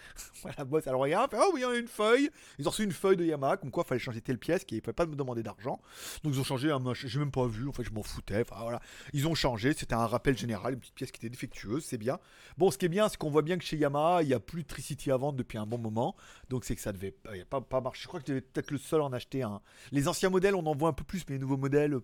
voilà, 0.43 0.65
boss, 0.65 0.87
alors 0.87 1.01
regarde, 1.01 1.31
oh 1.35 1.51
oui, 1.55 1.61
y 1.61 1.65
a 1.65 1.75
une 1.75 1.89
feuille. 1.89 2.31
Ils 2.59 2.67
ont 2.67 2.71
reçu 2.71 2.85
une 2.85 2.93
feuille 2.93 3.17
de 3.17 3.25
Yamaha, 3.25 3.57
comme 3.57 3.71
quoi 3.71 3.85
il 3.85 3.89
fallait 3.89 3.99
changer 3.99 4.21
telle 4.21 4.39
pièce, 4.39 4.65
qui 4.65 4.77
ne 4.77 4.81
pouvaient 4.81 4.93
pas 4.93 5.07
me 5.07 5.15
demander 5.17 5.43
d'argent. 5.43 5.81
Donc 6.23 6.35
ils 6.35 6.41
ont 6.41 6.45
changé 6.45 6.75
j'ai 6.95 7.19
même 7.19 7.31
pas 7.31 7.47
vu, 7.47 7.69
en 7.69 7.73
fait 7.73 7.85
je 7.85 7.93
m'en 7.93 8.03
foutais. 8.03 8.43
Enfin 8.43 8.63
voilà, 8.63 8.81
ils 9.13 9.27
ont 9.27 9.35
changé, 9.35 9.73
c'était 9.73 9.95
un 9.95 10.07
rappel 10.07 10.37
général, 10.37 10.75
une 10.75 10.81
petite 10.81 10.95
pièce 10.95 11.11
qui 11.11 11.19
était 11.19 11.31
défectueuse, 11.31 11.85
c'est 11.85 11.99
bien. 11.99 12.19
Bon, 12.59 12.71
ce 12.71 12.79
qui 12.79 12.87
est 12.87 12.89
bien, 12.89 13.09
c'est 13.09 13.17
qu'on 13.17 13.31
voit 13.31 13.43
bien 13.43 13.59
que 13.59 13.65
chez 13.65 13.77
Yamaha, 13.77 14.23
il 14.23 14.29
n'y 14.29 14.35
a 14.35 14.41
plus 14.41 14.63
de 14.63 14.69
Tricity 14.69 15.11
à 15.11 15.17
vendre 15.17 15.37
depuis 15.37 15.59
un 15.59 15.67
bon 15.67 15.79
moment. 15.79 16.17
Donc 16.49 16.65
c'est 16.65 16.75
que 16.75 16.83
ça 16.83 16.93
devait 16.93 17.15
pas, 17.49 17.61
pas 17.61 17.81
marcher. 17.81 18.03
Je 18.03 18.09
crois 18.09 18.21
que 18.21 18.27
tu 18.27 18.41
peut-être 18.41 18.71
le 18.71 18.79
seul 18.79 19.01
à 19.01 19.05
en 19.05 19.13
acheter 19.13 19.43
un. 19.43 19.61
Les 19.93 20.09
anciens 20.09 20.31
modèles, 20.31 20.55
on 20.55 20.67
en 20.67 20.75
voit 20.75 20.89
un 20.89 20.93
peu 20.93 21.05
plus, 21.05 21.25
mais 21.29 21.35
les 21.35 21.41
nouveaux 21.41 21.57
modèles, 21.57 21.99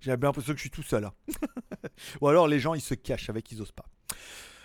j'ai 0.00 0.16
bien 0.16 0.28
l'impression 0.28 0.52
que 0.52 0.58
je 0.58 0.62
suis 0.62 0.70
tout 0.70 0.82
seul 0.82 1.02
là. 1.02 1.14
Ou 2.20 2.28
alors 2.28 2.48
les 2.48 2.60
gens, 2.60 2.74
ils 2.74 2.80
se 2.80 2.94
cachent 2.94 3.30
avec, 3.30 3.50
ils 3.52 3.60
osent 3.62 3.72
pas. 3.72 3.86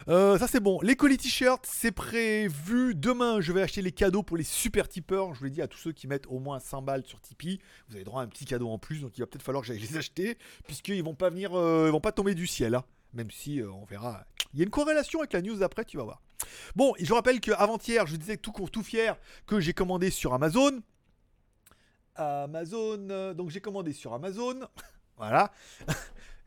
Euh, 0.08 0.38
ça 0.38 0.48
c'est 0.48 0.60
bon. 0.60 0.80
Les 0.82 0.96
colis 0.96 1.18
t-shirts, 1.18 1.66
c'est 1.68 1.92
prévu. 1.92 2.96
Demain, 2.96 3.42
je 3.42 3.52
vais 3.52 3.62
acheter 3.62 3.82
les 3.82 3.92
cadeaux 3.92 4.24
pour 4.24 4.38
les 4.38 4.44
super 4.44 4.88
tipeurs. 4.88 5.34
Je 5.34 5.40
vous 5.40 5.46
l'ai 5.46 5.52
dit 5.52 5.62
à 5.62 5.68
tous 5.68 5.78
ceux 5.78 5.92
qui 5.92 6.08
mettent 6.08 6.28
au 6.28 6.40
moins 6.40 6.60
100 6.60 6.82
balles 6.82 7.04
sur 7.06 7.20
Tipeee. 7.20 7.60
Vous 7.90 7.96
avez 7.96 8.04
droit 8.04 8.22
à 8.22 8.26
un 8.26 8.28
petit 8.28 8.46
cadeau 8.46 8.70
en 8.70 8.78
plus. 8.78 9.02
Donc 9.02 9.18
il 9.18 9.22
va 9.22 9.28
peut-être 9.28 9.44
falloir 9.44 9.62
que 9.62 9.68
j'aille 9.68 9.80
les 9.92 9.98
acheter. 9.98 10.38
Puisqu'ils 10.66 11.04
vont 11.04 11.16
pas 11.16 11.30
venir, 11.30 11.54
euh, 11.54 11.86
ils 11.88 11.92
vont 11.92 12.02
pas 12.02 12.12
tomber 12.12 12.36
du 12.36 12.48
ciel. 12.48 12.76
Hein. 12.76 12.84
Même 13.14 13.32
si 13.32 13.60
euh, 13.60 13.72
on 13.72 13.86
verra. 13.86 14.26
Il 14.54 14.60
y 14.60 14.62
a 14.62 14.66
une 14.66 14.72
corrélation 14.72 15.20
avec 15.20 15.34
la 15.34 15.42
news 15.42 15.58
d'après, 15.58 15.86
tu 15.86 15.98
vas 15.98 16.04
voir. 16.04 16.22
Bon, 16.76 16.94
je 17.00 17.14
rappelle 17.14 17.40
qu'avant-hier, 17.40 18.08
je 18.08 18.16
disais 18.16 18.38
tout, 18.38 18.54
tout 18.72 18.84
fier 18.84 19.18
que 19.46 19.60
j'ai 19.60 19.74
commandé 19.74 20.10
sur 20.10 20.34
Amazon. 20.34 20.82
Amazon. 22.16 23.34
Donc 23.34 23.50
j'ai 23.50 23.62
commandé 23.62 23.94
sur 23.94 24.14
Amazon. 24.14 24.62
voilà. 25.18 25.52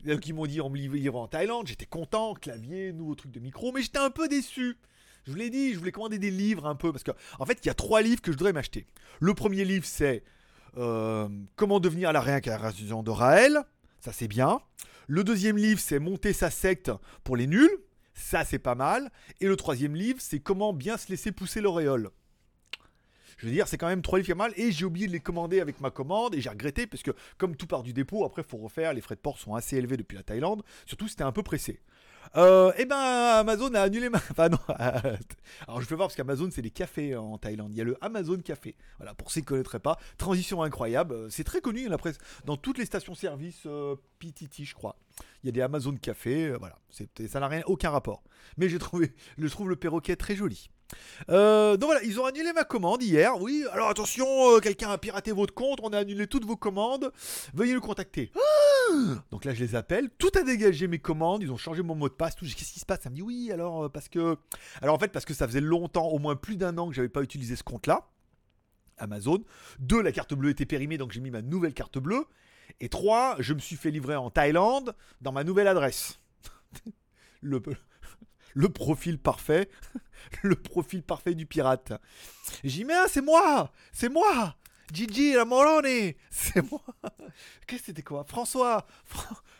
Donc 0.05 0.27
ils 0.27 0.33
m'ont 0.33 0.45
dit 0.45 0.61
on 0.61 0.69
me 0.69 0.77
livre 0.77 1.17
en 1.17 1.27
Thaïlande, 1.27 1.67
j'étais 1.67 1.85
content, 1.85 2.33
clavier, 2.33 2.91
nouveau 2.93 3.15
truc 3.15 3.31
de 3.31 3.39
micro, 3.39 3.71
mais 3.71 3.81
j'étais 3.81 3.99
un 3.99 4.09
peu 4.09 4.27
déçu. 4.27 4.77
Je 5.25 5.31
vous 5.31 5.37
l'ai 5.37 5.49
dit, 5.49 5.73
je 5.73 5.79
voulais 5.79 5.91
commander 5.91 6.19
des 6.19 6.31
livres 6.31 6.65
un 6.65 6.75
peu, 6.75 6.91
parce 6.91 7.03
qu'en 7.03 7.13
en 7.39 7.45
fait, 7.45 7.59
il 7.63 7.67
y 7.67 7.69
a 7.69 7.73
trois 7.73 8.01
livres 8.01 8.21
que 8.21 8.31
je 8.31 8.37
voudrais 8.37 8.51
m'acheter. 8.51 8.85
Le 9.21 9.33
premier 9.33 9.63
livre, 9.63 9.85
c'est 9.85 10.23
euh, 10.77 11.29
Comment 11.55 11.79
devenir 11.79 12.11
la 12.11 12.19
réincarnation 12.19 13.03
de 13.03 13.11
Raël. 13.11 13.61
Ça, 13.99 14.11
c'est 14.11 14.27
bien. 14.27 14.59
Le 15.07 15.23
deuxième 15.23 15.57
livre, 15.57 15.79
c'est 15.79 15.99
Monter 15.99 16.33
sa 16.33 16.49
secte 16.49 16.91
pour 17.23 17.37
les 17.37 17.47
nuls. 17.47 17.77
Ça, 18.13 18.43
c'est 18.43 18.59
pas 18.59 18.75
mal. 18.75 19.11
Et 19.39 19.47
le 19.47 19.55
troisième 19.55 19.95
livre, 19.95 20.19
c'est 20.21 20.39
Comment 20.39 20.73
bien 20.73 20.97
se 20.97 21.09
laisser 21.09 21.31
pousser 21.31 21.61
l'auréole. 21.61 22.09
Je 23.43 23.49
veux 23.49 23.53
dire, 23.53 23.67
c'est 23.67 23.77
quand 23.77 23.89
même 23.89 24.01
trois 24.01 24.19
livres 24.19 24.31
qui 24.31 24.37
mal. 24.37 24.53
Et 24.55 24.71
j'ai 24.71 24.85
oublié 24.85 25.05
de 25.05 25.11
les 25.11 25.19
commander 25.19 25.59
avec 25.59 25.81
ma 25.81 25.91
commande. 25.91 26.33
Et 26.33 26.39
j'ai 26.39 26.49
regretté 26.49 26.87
parce 26.87 27.03
que, 27.03 27.11
comme 27.37 27.57
tout 27.57 27.67
part 27.67 27.83
du 27.83 27.91
dépôt, 27.91 28.23
après, 28.23 28.41
faut 28.41 28.55
refaire. 28.55 28.93
Les 28.93 29.01
frais 29.01 29.15
de 29.15 29.19
port 29.19 29.37
sont 29.37 29.53
assez 29.53 29.75
élevés 29.75 29.97
depuis 29.97 30.15
la 30.15 30.23
Thaïlande. 30.23 30.63
Surtout, 30.85 31.09
c'était 31.09 31.25
un 31.25 31.33
peu 31.33 31.43
pressé. 31.43 31.81
Euh, 32.37 32.71
eh 32.77 32.85
ben, 32.85 32.95
Amazon 32.95 33.73
a 33.73 33.81
annulé 33.81 34.07
ma. 34.07 34.19
Enfin, 34.31 34.47
non. 34.47 34.59
Alors, 35.67 35.81
je 35.81 35.89
vais 35.89 35.95
voir 35.97 36.07
parce 36.07 36.15
qu'Amazon, 36.15 36.47
c'est 36.51 36.61
des 36.61 36.69
cafés 36.69 37.17
en 37.17 37.37
Thaïlande. 37.37 37.71
Il 37.73 37.77
y 37.77 37.81
a 37.81 37.83
le 37.83 37.97
Amazon 37.99 38.37
Café. 38.37 38.77
Voilà, 38.97 39.13
pour 39.13 39.29
ceux 39.29 39.41
qui 39.41 39.45
ne 39.47 39.49
connaîtraient 39.49 39.81
pas. 39.81 39.99
Transition 40.17 40.63
incroyable. 40.63 41.13
Euh, 41.13 41.29
c'est 41.29 41.43
très 41.43 41.59
connu. 41.59 41.89
Dans 42.45 42.55
toutes 42.55 42.77
les 42.77 42.85
stations-service 42.85 43.63
euh, 43.65 43.97
PTT, 44.19 44.63
je 44.63 44.73
crois. 44.73 44.95
Il 45.43 45.47
y 45.47 45.49
a 45.49 45.51
des 45.51 45.61
Amazon 45.61 45.97
Café. 45.97 46.45
Euh, 46.45 46.57
voilà. 46.57 46.79
Ça 47.27 47.41
n'a 47.41 47.49
rien, 47.49 47.61
aucun 47.65 47.89
rapport. 47.89 48.23
Mais 48.55 48.69
j'ai 48.69 48.79
trouvé, 48.79 49.13
je 49.37 49.47
trouve 49.49 49.67
le 49.67 49.75
perroquet 49.75 50.15
très 50.15 50.37
joli. 50.37 50.69
Euh, 51.29 51.77
donc 51.77 51.89
voilà, 51.89 52.03
ils 52.03 52.19
ont 52.19 52.25
annulé 52.25 52.51
ma 52.53 52.63
commande 52.63 53.03
hier. 53.03 53.39
Oui, 53.41 53.65
alors 53.71 53.89
attention, 53.89 54.27
euh, 54.51 54.59
quelqu'un 54.59 54.89
a 54.89 54.97
piraté 54.97 55.31
votre 55.31 55.53
compte, 55.53 55.79
on 55.83 55.89
a 55.93 55.99
annulé 55.99 56.27
toutes 56.27 56.45
vos 56.45 56.55
commandes. 56.55 57.11
Veuillez 57.53 57.73
le 57.73 57.79
contacter. 57.79 58.31
donc 59.31 59.45
là, 59.45 59.53
je 59.53 59.63
les 59.63 59.75
appelle. 59.75 60.09
Tout 60.17 60.31
a 60.37 60.43
dégagé 60.43 60.87
mes 60.87 60.99
commandes. 60.99 61.43
Ils 61.43 61.51
ont 61.51 61.57
changé 61.57 61.81
mon 61.81 61.95
mot 61.95 62.09
de 62.09 62.13
passe. 62.13 62.35
Tout. 62.35 62.45
Qu'est-ce 62.45 62.73
qui 62.73 62.79
se 62.79 62.85
passe? 62.85 63.01
Ça 63.01 63.09
me 63.09 63.15
dit 63.15 63.21
oui. 63.21 63.51
Alors 63.51 63.85
euh, 63.85 63.89
parce 63.89 64.09
que, 64.09 64.37
alors 64.81 64.95
en 64.95 64.99
fait, 64.99 65.11
parce 65.11 65.25
que 65.25 65.33
ça 65.33 65.47
faisait 65.47 65.61
longtemps, 65.61 66.07
au 66.07 66.19
moins 66.19 66.35
plus 66.35 66.57
d'un 66.57 66.77
an 66.77 66.89
que 66.89 66.95
j'avais 66.95 67.09
pas 67.09 67.21
utilisé 67.21 67.55
ce 67.55 67.63
compte-là. 67.63 68.09
Amazon. 68.97 69.43
Deux, 69.79 70.01
la 70.01 70.11
carte 70.11 70.33
bleue 70.33 70.51
était 70.51 70.65
périmée, 70.65 70.97
donc 70.97 71.11
j'ai 71.11 71.19
mis 71.19 71.31
ma 71.31 71.41
nouvelle 71.41 71.73
carte 71.73 71.97
bleue. 71.97 72.25
Et 72.79 72.89
trois, 72.89 73.35
je 73.39 73.53
me 73.53 73.59
suis 73.59 73.75
fait 73.75 73.91
livrer 73.91 74.15
en 74.15 74.29
Thaïlande 74.29 74.95
dans 75.21 75.31
ma 75.31 75.43
nouvelle 75.43 75.67
adresse. 75.67 76.19
le, 77.41 77.61
le 78.53 78.69
profil 78.69 79.19
parfait, 79.19 79.69
le 80.41 80.55
profil 80.55 81.03
parfait 81.03 81.35
du 81.35 81.45
pirate. 81.45 81.93
Dit, 82.63 82.85
mais 82.85 82.93
ah, 82.93 83.05
c'est 83.07 83.21
moi, 83.21 83.71
c'est 83.91 84.09
moi, 84.09 84.55
Gigi 84.91 85.35
Morone, 85.45 86.13
c'est 86.29 86.69
moi. 86.69 86.81
Qu'est-ce 87.67 87.81
que 87.81 87.85
c'était 87.87 88.03
quoi? 88.03 88.23
François, 88.27 88.85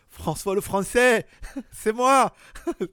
François 0.09 0.53
le 0.53 0.61
français, 0.61 1.25
c'est 1.71 1.93
moi. 1.93 2.33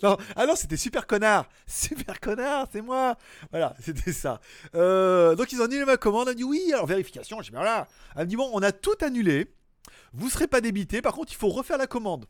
non, 0.02 0.16
ah 0.36 0.46
non, 0.46 0.56
c'était 0.56 0.78
super 0.78 1.06
connard, 1.06 1.46
super 1.66 2.18
connard, 2.18 2.66
c'est 2.72 2.82
moi. 2.82 3.16
Voilà, 3.50 3.76
c'était 3.80 4.12
ça. 4.12 4.40
Euh, 4.74 5.34
donc 5.34 5.52
ils 5.52 5.60
ont 5.60 5.64
annulé 5.64 5.84
ma 5.84 5.98
commande, 5.98 6.28
on 6.28 6.30
a 6.30 6.34
dit 6.34 6.44
oui, 6.44 6.70
alors 6.72 6.86
vérification, 6.86 7.42
j'ai 7.42 7.50
dit 7.50 7.56
voilà. 7.56 7.86
Elle 8.16 8.24
me 8.24 8.30
dit 8.30 8.36
bon, 8.36 8.50
on 8.54 8.62
a 8.62 8.72
tout 8.72 8.96
annulé, 9.02 9.54
vous 10.14 10.30
serez 10.30 10.46
pas 10.46 10.62
débité, 10.62 11.02
par 11.02 11.12
contre 11.12 11.32
il 11.32 11.36
faut 11.36 11.50
refaire 11.50 11.78
la 11.78 11.86
commande 11.86 12.26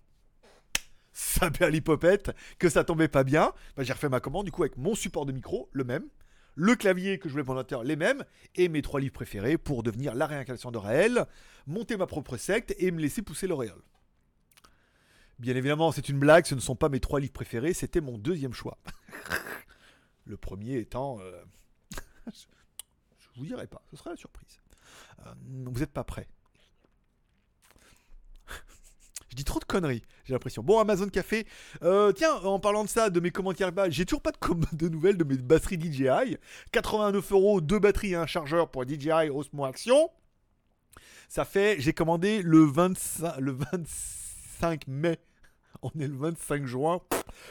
ça 1.21 1.50
l'hypopète 1.69 2.33
que 2.59 2.69
ça 2.69 2.83
tombait 2.83 3.09
pas 3.09 3.25
bien. 3.25 3.53
Bah, 3.77 3.83
j'ai 3.83 3.93
refait 3.93 4.09
ma 4.09 4.21
commande 4.21 4.47
du 4.47 4.53
coup 4.53 4.62
avec 4.62 4.79
mon 4.79 4.95
support 4.95 5.27
de 5.27 5.33
micro, 5.33 5.69
le 5.73 5.85
même, 5.85 6.09
le 6.55 6.75
clavier 6.75 7.19
que 7.19 7.29
je 7.29 7.33
voulais 7.33 7.45
pour 7.45 7.55
l'ordinateur, 7.55 7.85
les 7.85 7.97
mêmes, 7.97 8.25
et 8.55 8.69
mes 8.69 8.81
trois 8.81 9.00
livres 9.00 9.12
préférés 9.12 9.59
pour 9.59 9.83
devenir 9.83 10.15
la 10.15 10.27
réincarnation 10.27 10.71
de 10.71 10.79
Raël, 10.79 11.27
monter 11.67 11.97
ma 11.97 12.07
propre 12.07 12.37
secte 12.37 12.75
et 12.79 12.91
me 12.91 13.00
laisser 13.00 13.21
pousser 13.23 13.47
l'auréole. 13.47 13.83
Bien 15.39 15.55
évidemment, 15.55 15.93
c'est 15.93 16.09
une 16.09 16.19
blague, 16.19 16.47
ce 16.47 16.55
ne 16.55 16.61
sont 16.61 16.77
pas 16.77 16.89
mes 16.89 17.00
trois 17.00 17.21
livres 17.21 17.33
préférés, 17.33 17.75
c'était 17.75 18.00
mon 18.00 18.19
deuxième 18.19 18.55
choix. 18.55 18.79
le 20.25 20.37
premier 20.37 20.79
étant... 20.79 21.21
Euh, 21.21 21.43
je 22.33 23.29
vous 23.37 23.47
dirai 23.47 23.67
pas, 23.67 23.83
ce 23.91 23.97
sera 23.97 24.11
la 24.11 24.17
surprise. 24.17 24.61
Euh, 25.27 25.35
vous 25.45 25.81
n'êtes 25.81 25.93
pas 25.93 26.05
prêts. 26.05 26.29
Je 29.31 29.37
dis 29.37 29.45
trop 29.45 29.61
de 29.61 29.65
conneries, 29.65 30.03
j'ai 30.25 30.33
l'impression. 30.33 30.63
Bon, 30.63 30.81
Amazon 30.81 31.09
Café. 31.09 31.47
Euh, 31.83 32.11
tiens, 32.11 32.35
en 32.35 32.59
parlant 32.59 32.83
de 32.83 32.89
ça, 32.89 33.11
de 33.11 33.21
mes 33.21 33.31
commentaires, 33.31 33.71
bah, 33.71 33.89
j'ai 33.89 34.05
toujours 34.05 34.23
pas 34.23 34.33
de, 34.73 34.89
nouvelles 34.89 35.17
de 35.17 35.25
mes 35.25 35.37
batteries 35.37 35.81
DJI. 35.81 36.37
89 36.73 37.33
euros, 37.33 37.61
deux 37.61 37.79
batteries 37.79 38.13
et 38.13 38.17
un 38.17 38.27
chargeur 38.27 38.71
pour 38.71 38.83
DJI 38.83 39.31
Osmo 39.33 39.65
Action. 39.65 40.11
Ça 41.29 41.45
fait, 41.45 41.77
j'ai 41.79 41.93
commandé 41.93 42.43
le 42.43 42.65
25, 42.65 43.39
le 43.39 43.53
25 43.53 44.89
mai. 44.89 45.21
On 45.83 45.91
est 46.01 46.09
le 46.09 46.17
25 46.17 46.67
juin. 46.67 47.01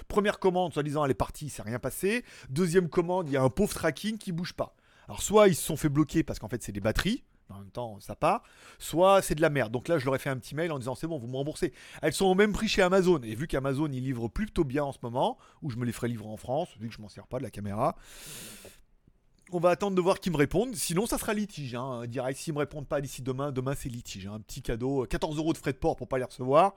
Première 0.09 0.39
commande, 0.39 0.73
soi-disant, 0.73 1.05
elle 1.05 1.11
est 1.11 1.15
partie, 1.15 1.49
c'est 1.49 1.61
rien 1.61 1.79
passé. 1.79 2.25
Deuxième 2.49 2.89
commande, 2.89 3.29
il 3.29 3.33
y 3.33 3.37
a 3.37 3.41
un 3.41 3.49
pauvre 3.49 3.73
tracking 3.73 4.17
qui 4.17 4.33
bouge 4.33 4.53
pas. 4.53 4.75
Alors, 5.07 5.21
soit 5.21 5.47
ils 5.47 5.55
se 5.55 5.63
sont 5.63 5.77
fait 5.77 5.87
bloquer 5.87 6.23
parce 6.23 6.39
qu'en 6.39 6.49
fait, 6.49 6.61
c'est 6.61 6.73
des 6.73 6.81
batteries 6.81 7.23
en 7.49 7.59
même 7.59 7.71
temps 7.71 7.99
ça 7.99 8.15
part, 8.15 8.43
soit 8.77 9.21
c'est 9.21 9.35
de 9.35 9.41
la 9.41 9.49
merde. 9.49 9.71
Donc 9.71 9.87
là, 9.87 9.97
je 9.97 10.05
leur 10.05 10.15
ai 10.15 10.19
fait 10.19 10.29
un 10.29 10.37
petit 10.37 10.55
mail 10.55 10.71
en 10.71 10.79
disant 10.79 10.95
c'est 10.95 11.07
bon, 11.07 11.17
vous 11.17 11.27
me 11.27 11.35
remboursez. 11.35 11.73
Elles 12.01 12.13
sont 12.13 12.25
au 12.25 12.35
même 12.35 12.53
prix 12.53 12.67
chez 12.67 12.81
Amazon. 12.81 13.19
Et 13.23 13.35
vu 13.35 13.47
qu'Amazon 13.47 13.89
il 13.91 14.03
livre 14.03 14.27
plutôt 14.27 14.63
bien 14.63 14.83
en 14.83 14.91
ce 14.91 14.99
moment, 15.01 15.37
ou 15.61 15.69
je 15.69 15.77
me 15.77 15.85
les 15.85 15.91
ferai 15.91 16.07
livrer 16.07 16.29
en 16.29 16.37
France, 16.37 16.69
vu 16.79 16.89
que 16.89 16.93
je 16.93 17.01
m'en 17.01 17.09
sers 17.09 17.27
pas 17.27 17.37
de 17.37 17.43
la 17.43 17.51
caméra. 17.51 17.95
On 19.51 19.59
va 19.59 19.69
attendre 19.69 19.95
de 19.95 20.01
voir 20.01 20.19
qu'ils 20.19 20.31
me 20.31 20.37
répondent. 20.37 20.75
Sinon, 20.75 21.07
ça 21.07 21.17
sera 21.17 21.33
litige. 21.33 21.73
Hein. 21.73 22.05
Direct, 22.05 22.39
s'ils 22.39 22.53
me 22.53 22.59
répondent 22.59 22.87
pas 22.87 23.01
d'ici 23.01 23.23
demain, 23.23 23.51
demain 23.51 23.73
c'est 23.75 23.89
litige. 23.89 24.27
Hein. 24.27 24.33
Un 24.35 24.39
petit 24.41 24.61
cadeau, 24.61 25.07
14 25.09 25.37
euros 25.37 25.53
de 25.53 25.57
frais 25.57 25.73
de 25.73 25.77
port 25.77 25.95
pour 25.95 26.07
pas 26.07 26.19
les 26.19 26.23
recevoir. 26.23 26.75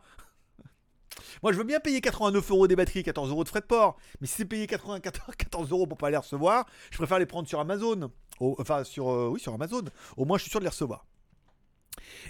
Moi, 1.43 1.53
je 1.53 1.59
veux 1.59 1.65
bien 1.65 1.81
payer 1.81 2.01
89 2.01 2.51
euros 2.51 2.67
des 2.67 2.77
batteries, 2.77 3.03
14 3.03 3.29
euros 3.29 3.45
de 3.45 3.49
frais 3.51 3.61
de 3.61 3.67
port. 3.67 3.99
Mais 4.23 4.27
si 4.27 4.37
c'est 4.37 4.45
payer 4.47 4.67
94, 4.67 5.37
14 5.37 5.71
euros 5.71 5.87
pour 5.87 5.99
pas 5.99 6.09
les 6.09 6.17
recevoir, 6.17 6.67
je 6.91 6.97
préfère 6.97 7.19
les 7.19 7.27
prendre 7.27 7.47
sur 7.47 7.61
Amazon 7.61 8.11
enfin, 8.59 8.85
sur, 8.85 9.11
euh, 9.11 9.29
oui, 9.29 9.41
sur 9.41 9.55
Amazon. 9.55 9.85
Au 10.17 10.25
moins, 10.25 10.39
je 10.39 10.43
suis 10.43 10.51
sûr 10.51 10.61
de 10.61 10.65
les 10.65 10.71
recevoir. 10.71 11.07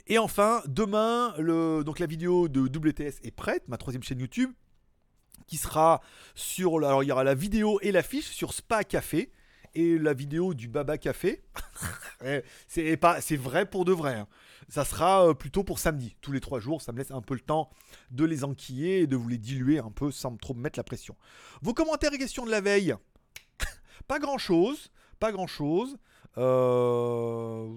Et 0.07 0.19
enfin, 0.19 0.63
demain, 0.67 1.35
le, 1.39 1.83
donc 1.85 1.99
la 1.99 2.07
vidéo 2.07 2.49
de 2.49 2.61
WTS 2.63 3.21
est 3.23 3.35
prête, 3.35 3.69
ma 3.69 3.77
troisième 3.77 4.03
chaîne 4.03 4.21
YouTube, 4.21 4.51
qui 5.47 5.57
sera 5.57 6.01
sur. 6.35 6.77
Alors, 6.79 7.03
il 7.03 7.09
y 7.09 7.13
aura 7.13 7.25
la 7.25 7.35
vidéo 7.35 7.79
et 7.83 7.93
l'affiche 7.93 8.31
sur 8.31 8.53
Spa 8.53 8.85
Café 8.85 9.33
et 9.75 9.99
la 9.99 10.15
vidéo 10.15 10.55
du 10.55 10.69
Baba 10.69 10.99
Café. 10.99 11.43
c'est 12.69 12.97
pas, 12.97 13.21
c'est 13.21 13.37
vrai 13.37 13.67
pour 13.67 13.85
de 13.85 13.93
vrai. 13.93 14.15
Hein. 14.15 14.29
Ça 14.69 14.85
sera 14.85 15.29
euh, 15.29 15.35
plutôt 15.35 15.65
pour 15.65 15.79
samedi, 15.79 16.17
tous 16.21 16.33
les 16.33 16.41
trois 16.41 16.61
jours. 16.61 16.83
Ça 16.83 16.93
me 16.93 16.99
laisse 16.99 17.11
un 17.11 17.21
peu 17.21 17.35
le 17.35 17.41
temps 17.41 17.71
de 18.11 18.25
les 18.25 18.45
enquiller 18.45 19.01
et 19.01 19.07
de 19.07 19.17
vous 19.17 19.29
les 19.29 19.39
diluer 19.39 19.79
un 19.79 19.91
peu 19.91 20.11
sans 20.11 20.37
trop 20.37 20.55
me 20.55 20.61
mettre 20.61 20.79
la 20.79 20.85
pression. 20.85 21.17
Vos 21.63 21.75
commentaires 21.75 22.13
et 22.13 22.19
questions 22.19 22.45
de 22.45 22.51
la 22.51 22.61
veille, 22.61 22.95
pas 24.09 24.19
grand 24.19 24.39
chose 24.39 24.91
pas 25.23 25.31
grand 25.31 25.47
chose. 25.47 25.99
Euh, 26.37 27.69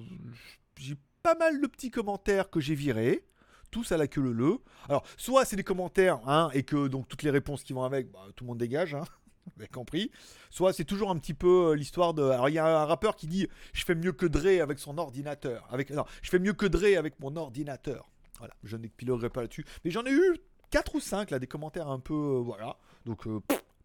j'ai 0.80 0.96
pas 1.22 1.36
mal 1.36 1.62
de 1.62 1.68
petits 1.68 1.92
commentaires 1.92 2.50
que 2.50 2.60
j'ai 2.60 2.74
virés. 2.74 3.24
Tous 3.70 3.92
à 3.92 3.98
la 3.98 4.08
queue 4.08 4.22
le 4.22 4.34
le. 4.34 4.58
Alors, 4.90 5.06
soit 5.16 5.46
c'est 5.46 5.56
des 5.56 5.64
commentaires, 5.64 6.20
hein, 6.28 6.50
et 6.54 6.64
que 6.64 6.88
donc 6.88 7.08
toutes 7.08 7.22
les 7.22 7.30
réponses 7.30 7.64
qui 7.64 7.74
vont 7.74 7.84
avec, 7.84 8.12
bah, 8.12 8.22
tout 8.36 8.46
le 8.46 8.48
monde 8.48 8.58
dégage, 8.58 8.96
hein, 8.96 9.04
vous 9.58 9.66
compris. 9.72 10.10
Soit 10.50 10.74
c'est 10.74 10.86
toujours 10.86 11.12
un 11.12 11.20
petit 11.20 11.36
peu 11.36 11.68
euh, 11.68 11.76
l'histoire 11.76 12.16
de. 12.16 12.24
Alors, 12.24 12.50
il 12.50 12.54
y 12.54 12.58
a 12.58 12.82
un 12.82 12.86
rappeur 12.86 13.16
qui 13.16 13.28
dit 13.28 13.48
Je 13.74 13.86
fais 13.86 13.94
mieux 13.94 14.12
que 14.12 14.26
Dre 14.26 14.60
avec 14.64 14.80
son 14.80 14.98
ordinateur. 14.98 15.68
Avec... 15.70 15.92
Non, 15.92 16.06
je 16.24 16.32
fais 16.32 16.40
mieux 16.40 16.54
que 16.54 16.66
Dre 16.66 16.98
avec 16.98 17.20
mon 17.20 17.36
ordinateur. 17.36 18.10
Voilà, 18.40 18.56
je 18.64 18.76
n'expilerai 18.76 19.30
pas 19.30 19.42
là-dessus. 19.42 19.66
Mais 19.84 19.92
j'en 19.92 20.04
ai 20.04 20.12
eu 20.12 20.38
4 20.72 20.96
ou 20.96 21.00
5 21.00 21.30
là, 21.30 21.38
des 21.38 21.46
commentaires 21.46 21.90
un 21.90 22.00
peu. 22.00 22.16
Euh, 22.16 22.42
voilà. 22.44 22.78
Donc, 23.06 23.28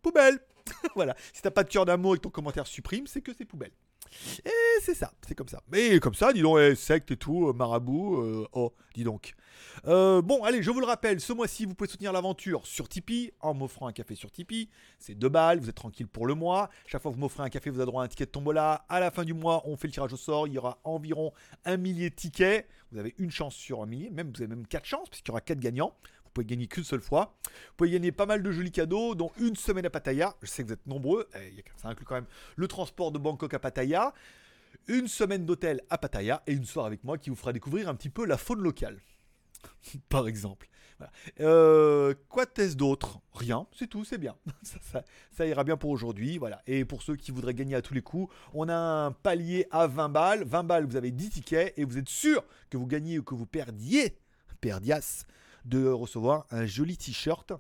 poubelle 0.02 0.40
voilà. 0.94 1.16
Si 1.32 1.42
t'as 1.42 1.50
pas 1.50 1.64
de 1.64 1.68
cœur 1.68 1.84
d'amour 1.84 2.14
et 2.14 2.18
que 2.18 2.22
ton 2.22 2.30
commentaire 2.30 2.66
supprime, 2.66 3.06
c'est 3.06 3.20
que 3.20 3.32
c'est 3.36 3.44
poubelle. 3.44 3.72
Et 4.44 4.80
c'est 4.82 4.94
ça, 4.94 5.12
c'est 5.26 5.34
comme 5.36 5.48
ça. 5.48 5.62
Mais 5.70 6.00
comme 6.00 6.14
ça, 6.14 6.32
dis 6.32 6.42
donc, 6.42 6.58
eh, 6.58 6.74
secte 6.74 7.12
et 7.12 7.16
tout, 7.16 7.48
euh, 7.48 7.52
marabout, 7.52 8.20
euh, 8.22 8.46
oh, 8.52 8.72
dis 8.94 9.04
donc. 9.04 9.34
Euh, 9.86 10.20
bon, 10.20 10.42
allez, 10.42 10.62
je 10.62 10.70
vous 10.70 10.80
le 10.80 10.86
rappelle, 10.86 11.20
ce 11.20 11.32
mois-ci, 11.32 11.64
vous 11.64 11.74
pouvez 11.74 11.88
soutenir 11.88 12.12
l'aventure 12.12 12.66
sur 12.66 12.88
Tipeee 12.88 13.32
en 13.40 13.54
m'offrant 13.54 13.86
un 13.86 13.92
café 13.92 14.16
sur 14.16 14.32
Tipeee. 14.32 14.68
C'est 14.98 15.14
2 15.14 15.28
balles, 15.28 15.60
vous 15.60 15.68
êtes 15.68 15.76
tranquille 15.76 16.08
pour 16.08 16.26
le 16.26 16.34
mois. 16.34 16.70
Chaque 16.86 17.02
fois 17.02 17.12
que 17.12 17.16
vous 17.16 17.20
m'offrez 17.20 17.44
un 17.44 17.50
café, 17.50 17.70
vous 17.70 17.78
avez 17.78 17.86
droit 17.86 18.02
à 18.02 18.06
un 18.06 18.08
ticket 18.08 18.26
de 18.26 18.30
tombola. 18.30 18.84
À 18.88 18.98
la 18.98 19.12
fin 19.12 19.24
du 19.24 19.34
mois, 19.34 19.62
on 19.66 19.76
fait 19.76 19.86
le 19.86 19.92
tirage 19.92 20.12
au 20.12 20.16
sort. 20.16 20.48
Il 20.48 20.54
y 20.54 20.58
aura 20.58 20.78
environ 20.82 21.32
un 21.64 21.76
millier 21.76 22.10
de 22.10 22.14
tickets. 22.16 22.66
Vous 22.90 22.98
avez 22.98 23.14
une 23.18 23.30
chance 23.30 23.54
sur 23.54 23.82
un 23.82 23.86
millier, 23.86 24.10
même 24.10 24.32
vous 24.34 24.42
avez 24.42 24.48
même 24.48 24.66
4 24.66 24.84
chances, 24.84 25.08
puisqu'il 25.08 25.28
y 25.28 25.32
aura 25.32 25.40
4 25.40 25.60
gagnants. 25.60 25.94
Pouvez 26.40 26.57
gagner 26.57 26.68
qu'une 26.68 26.85
seule 26.85 27.03
fois. 27.03 27.37
Vous 27.44 27.74
pouvez 27.76 27.90
gagner 27.90 28.12
pas 28.12 28.24
mal 28.24 28.42
de 28.42 28.50
jolis 28.50 28.72
cadeaux, 28.72 29.14
dont 29.14 29.31
une 29.38 29.57
semaine 29.57 29.85
à 29.85 29.90
Pattaya. 29.90 30.35
Je 30.40 30.46
sais 30.46 30.62
que 30.62 30.68
vous 30.68 30.72
êtes 30.72 30.87
nombreux. 30.87 31.29
Eh, 31.37 31.62
ça 31.76 31.88
inclut 31.88 32.07
quand 32.07 32.14
même 32.14 32.26
le 32.57 32.66
transport 32.66 33.12
de 33.12 33.18
Bangkok 33.18 33.53
à 33.53 33.59
Pattaya. 33.59 34.14
Une 34.88 35.07
semaine 35.07 35.44
d'hôtel 35.44 35.83
à 35.90 35.98
Pattaya 35.98 36.42
et 36.46 36.55
une 36.55 36.64
soirée 36.64 36.87
avec 36.87 37.05
moi 37.05 37.18
qui 37.18 37.29
vous 37.29 37.37
fera 37.37 37.53
découvrir 37.53 37.90
un 37.90 37.94
petit 37.94 38.09
peu 38.09 38.24
la 38.24 38.38
faune 38.38 38.61
locale. 38.61 38.98
Par 40.09 40.29
exemple. 40.29 40.70
Euh, 41.40 42.14
quoi 42.31 42.46
test 42.46 42.79
d'autre 42.79 43.20
Rien, 43.35 43.66
c'est 43.76 43.87
tout, 43.87 44.07
c'est 44.07 44.16
bien. 44.16 44.35
ça, 45.33 45.46
ira 45.46 45.62
bien 45.62 45.76
pour 45.76 45.90
aujourd'hui. 45.90 46.38
Voilà. 46.38 46.62
Et 46.66 46.87
pour 46.87 47.03
ceux 47.03 47.16
qui 47.16 47.33
voudraient 47.33 47.53
gagner 47.53 47.74
à 47.74 47.83
tous 47.83 47.92
les 47.92 48.00
coups, 48.00 48.35
on 48.55 48.66
a 48.70 48.74
un 48.74 49.12
palier 49.12 49.66
à 49.70 49.87
20 49.87 50.09
balles. 50.09 50.44
20 50.44 50.64
balles, 50.64 50.87
vous 50.87 50.96
avez 50.96 51.11
10 51.11 51.29
tickets 51.29 51.74
et 51.76 51.85
vous 51.85 51.98
êtes 51.98 52.09
sûr 52.09 52.42
que 52.70 52.79
vous 52.79 52.87
gagnez 52.87 53.18
ou 53.18 53.22
que 53.22 53.35
vous 53.35 53.46
perdiez, 53.46 54.16
perdias, 54.62 55.26
de 55.64 55.87
recevoir 55.87 56.46
un 56.51 56.66
joli 56.66 56.96
t-shirt 56.96 57.53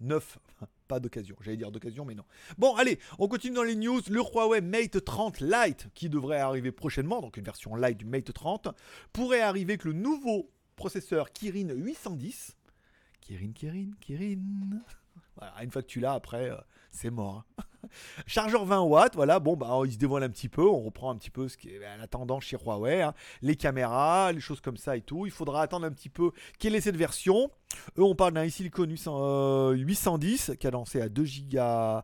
neuf. 0.00 0.38
Pas 0.88 0.98
d'occasion, 0.98 1.36
j'allais 1.40 1.56
dire 1.56 1.70
d'occasion, 1.70 2.04
mais 2.04 2.16
non. 2.16 2.24
Bon, 2.58 2.74
allez, 2.74 2.98
on 3.18 3.28
continue 3.28 3.54
dans 3.54 3.62
les 3.62 3.76
news. 3.76 4.00
Le 4.10 4.20
Huawei 4.20 4.60
Mate 4.60 5.04
30 5.04 5.40
Lite, 5.40 5.88
qui 5.94 6.08
devrait 6.08 6.40
arriver 6.40 6.72
prochainement, 6.72 7.20
donc 7.20 7.36
une 7.36 7.44
version 7.44 7.76
light 7.76 7.96
du 7.96 8.06
Mate 8.06 8.32
30, 8.32 8.68
pourrait 9.12 9.40
arriver 9.40 9.74
avec 9.74 9.84
le 9.84 9.92
nouveau 9.92 10.50
processeur 10.74 11.30
Kirin 11.32 11.68
810. 11.68 12.56
Kirin, 13.20 13.52
Kirin, 13.52 13.90
Kirin. 14.00 14.80
Voilà, 15.36 15.52
une 15.62 15.70
fois 15.70 15.82
que 15.82 15.86
tu 15.86 16.00
l'as, 16.00 16.12
après, 16.12 16.50
euh, 16.50 16.56
c'est 16.90 17.10
mort. 17.10 17.44
hein. 17.58 17.62
Chargeur 18.26 18.64
20 18.64 18.80
watts, 18.82 19.14
voilà, 19.14 19.40
bon, 19.40 19.56
bah, 19.56 19.80
il 19.84 19.92
se 19.92 19.98
dévoile 19.98 20.22
un 20.22 20.28
petit 20.28 20.48
peu, 20.48 20.66
on 20.66 20.80
reprend 20.80 21.10
un 21.10 21.16
petit 21.16 21.30
peu 21.30 21.48
ce 21.48 21.56
qui 21.56 21.70
est 21.70 21.84
à 21.84 21.96
la 21.96 22.40
chez 22.40 22.56
Huawei, 22.56 23.02
hein. 23.02 23.14
les 23.42 23.56
caméras, 23.56 24.32
les 24.32 24.40
choses 24.40 24.60
comme 24.60 24.76
ça 24.76 24.96
et 24.96 25.00
tout. 25.00 25.26
Il 25.26 25.32
faudra 25.32 25.62
attendre 25.62 25.86
un 25.86 25.92
petit 25.92 26.08
peu 26.08 26.30
quelle 26.58 26.74
est 26.74 26.80
cette 26.80 26.96
version. 26.96 27.50
Eux, 27.98 28.02
on 28.02 28.14
parle 28.14 28.34
d'un 28.34 28.48
Silicon 28.48 28.84
800, 28.84 29.18
euh, 29.20 29.70
810 29.72 30.52
cadencé 30.60 31.00
à 31.00 31.08
2 31.08 31.24
Go 31.50 32.02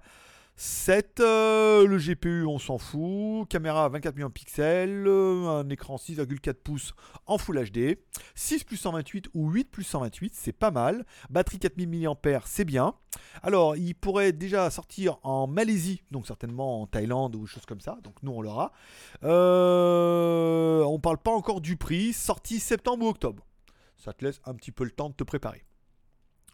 7, 0.58 1.20
euh, 1.20 1.86
le 1.86 1.98
GPU 1.98 2.46
on 2.46 2.58
s'en 2.58 2.78
fout, 2.78 3.46
caméra 3.46 3.90
24 3.90 4.16
millions 4.16 4.28
de 4.28 4.32
pixels, 4.32 5.06
euh, 5.06 5.60
un 5.60 5.68
écran 5.68 5.96
6,4 5.96 6.54
pouces 6.54 6.94
en 7.26 7.36
Full 7.36 7.62
HD, 7.70 7.98
6 8.34 8.64
plus 8.64 8.78
128 8.78 9.26
ou 9.34 9.50
8 9.50 9.70
plus 9.70 9.84
128, 9.84 10.34
c'est 10.34 10.54
pas 10.54 10.70
mal, 10.70 11.04
batterie 11.28 11.58
4000 11.58 12.08
mAh, 12.08 12.40
c'est 12.46 12.64
bien. 12.64 12.94
Alors, 13.42 13.76
il 13.76 13.94
pourrait 13.94 14.32
déjà 14.32 14.70
sortir 14.70 15.18
en 15.22 15.46
Malaisie, 15.46 16.02
donc 16.10 16.26
certainement 16.26 16.80
en 16.80 16.86
Thaïlande 16.86 17.36
ou 17.36 17.46
choses 17.46 17.66
comme 17.66 17.82
ça, 17.82 17.98
donc 18.02 18.14
nous 18.22 18.32
on 18.32 18.40
l'aura. 18.40 18.72
Euh, 19.24 20.82
on 20.84 20.98
parle 20.98 21.18
pas 21.18 21.32
encore 21.32 21.60
du 21.60 21.76
prix, 21.76 22.14
sortie 22.14 22.60
septembre 22.60 23.04
ou 23.04 23.08
octobre. 23.10 23.46
Ça 23.98 24.14
te 24.14 24.24
laisse 24.24 24.40
un 24.46 24.54
petit 24.54 24.72
peu 24.72 24.84
le 24.84 24.90
temps 24.90 25.10
de 25.10 25.14
te 25.14 25.24
préparer. 25.24 25.66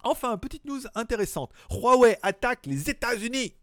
Enfin, 0.02 0.36
petite 0.38 0.64
news 0.64 0.80
intéressante. 0.96 1.52
Huawei 1.70 2.18
attaque 2.22 2.66
les 2.66 2.90
États-Unis. 2.90 3.54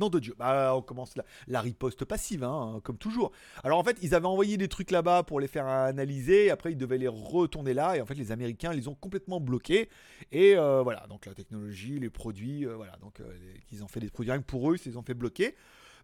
Nom 0.00 0.08
de 0.08 0.18
Dieu. 0.18 0.34
Bah, 0.38 0.74
on 0.74 0.80
commence 0.80 1.12
la, 1.46 1.60
riposte 1.60 2.06
passive, 2.06 2.42
hein, 2.42 2.80
comme 2.82 2.96
toujours. 2.96 3.32
Alors 3.62 3.78
en 3.78 3.84
fait, 3.84 3.98
ils 4.00 4.14
avaient 4.14 4.26
envoyé 4.26 4.56
des 4.56 4.68
trucs 4.68 4.90
là-bas 4.90 5.24
pour 5.24 5.40
les 5.40 5.46
faire 5.46 5.66
analyser. 5.66 6.50
Après, 6.50 6.72
ils 6.72 6.78
devaient 6.78 6.98
les 6.98 7.08
retourner 7.08 7.74
là. 7.74 7.96
Et 7.96 8.00
en 8.00 8.06
fait, 8.06 8.14
les 8.14 8.32
Américains 8.32 8.72
les 8.72 8.88
ont 8.88 8.94
complètement 8.94 9.40
bloqués. 9.40 9.90
Et 10.32 10.56
euh, 10.56 10.82
voilà, 10.82 11.06
donc 11.08 11.26
la 11.26 11.34
technologie, 11.34 11.98
les 11.98 12.08
produits, 12.08 12.66
euh, 12.66 12.76
voilà. 12.76 12.96
Donc 13.02 13.20
euh, 13.20 13.30
ils 13.72 13.84
ont 13.84 13.88
fait 13.88 14.00
des 14.00 14.08
produits 14.08 14.32
pour 14.46 14.70
eux, 14.70 14.76
ils 14.82 14.88
les 14.88 14.96
ont 14.96 15.02
fait 15.02 15.14
bloquer. 15.14 15.54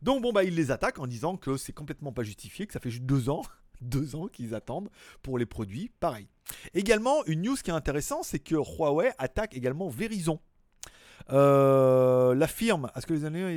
Donc 0.03 0.23
bon, 0.23 0.33
bah, 0.33 0.45
ils 0.45 0.55
les 0.55 0.71
attaquent 0.71 0.99
en 0.99 1.07
disant 1.07 1.39
que 1.39 1.57
c'est 1.57 1.73
complètement 1.73 2.13
pas 2.13 2.23
justifié, 2.23 2.67
que 2.67 2.75
ça 2.75 2.81
fait 2.81 2.91
juste 2.91 3.05
deux 3.05 3.31
ans. 3.31 3.43
Deux 3.83 4.17
ans 4.17 4.27
qu'ils 4.27 4.55
attendent 4.55 4.89
pour 5.23 5.37
les 5.37 5.45
produits, 5.45 5.91
pareil. 6.01 6.29
Également, 6.73 7.23
une 7.27 7.43
news 7.43 7.57
qui 7.57 7.69
est 7.69 7.75
intéressante, 7.75 8.25
c'est 8.25 8.39
que 8.39 8.55
Huawei 8.55 9.13
attaque 9.19 9.55
également 9.55 9.91
Verizon. 9.91 10.41
Euh, 11.33 12.35
la 12.35 12.46
firme, 12.46 12.90
est-ce 12.94 13.07
que 13.07 13.14
les 13.14 13.24
années, 13.24 13.57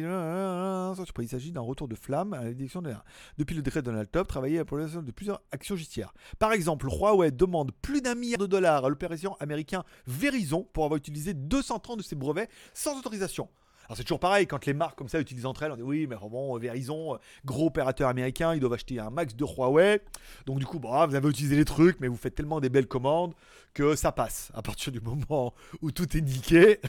il 1.20 1.28
s'agit 1.28 1.52
d'un 1.52 1.62
retour 1.62 1.88
de 1.88 1.96
flamme 1.96 2.34
à 2.34 2.44
la 2.44 2.54
direction 2.54 2.82
de 2.82 2.90
depuis 3.38 3.56
le 3.56 3.62
décret 3.62 3.82
de 3.82 3.86
Donald 3.86 4.10
Trump, 4.12 4.28
travailler 4.28 4.64
pour 4.64 4.78
l'ensemble 4.78 5.06
de 5.06 5.12
plusieurs 5.12 5.42
actions 5.52 5.76
judiciaires. 5.76 6.14
Par 6.40 6.52
exemple, 6.52 6.88
Huawei 6.88 7.32
demande 7.32 7.72
plus 7.82 8.02
d'un 8.02 8.16
milliard 8.16 8.40
de 8.40 8.48
dollars 8.48 8.86
à 8.86 8.90
l'opération 8.90 9.36
américain 9.40 9.84
Verizon 10.08 10.68
pour 10.74 10.86
avoir 10.86 10.98
utilisé 10.98 11.34
230 11.34 12.00
de 12.00 12.04
ses 12.04 12.16
brevets 12.16 12.50
sans 12.74 12.98
autorisation. 12.98 13.50
C'est 13.96 14.04
toujours 14.04 14.20
pareil, 14.20 14.46
quand 14.46 14.66
les 14.66 14.74
marques 14.74 14.98
comme 14.98 15.08
ça 15.10 15.20
utilisent 15.20 15.48
entre 15.48 15.64
elles, 15.64 15.72
on 15.72 15.76
dit 15.76 15.82
oui, 15.82 16.08
mais 16.08 16.16
bon, 16.16 16.58
Verizon, 16.58 17.16
euh, 17.16 17.18
gros 17.44 17.68
opérateur 17.68 18.08
américain, 18.08 18.54
ils 18.54 18.60
doivent 18.60 18.74
acheter 18.74 19.00
un 19.00 19.10
max 19.10 19.36
de 19.36 19.44
Huawei. 19.44 20.02
Donc 20.46 20.60
du 20.60 20.66
coup, 20.66 20.80
bon, 20.80 21.08
vous 21.08 21.16
avez 21.16 21.28
utilisé 21.30 21.56
les 21.56 21.66
trucs, 21.66 22.00
mais 22.00 22.08
vous 22.08 22.16
faites 22.16 22.36
tellement 22.36 22.60
des 22.60 22.70
belles 22.70 22.88
commandes 22.88 23.34
que 23.74 23.96
ça 23.96 24.12
passe. 24.12 24.52
À 24.54 24.62
partir 24.62 24.92
du 24.92 25.02
moment 25.02 25.54
où 25.82 25.92
tout 25.92 26.16
est 26.16 26.22
niqué, 26.22 26.80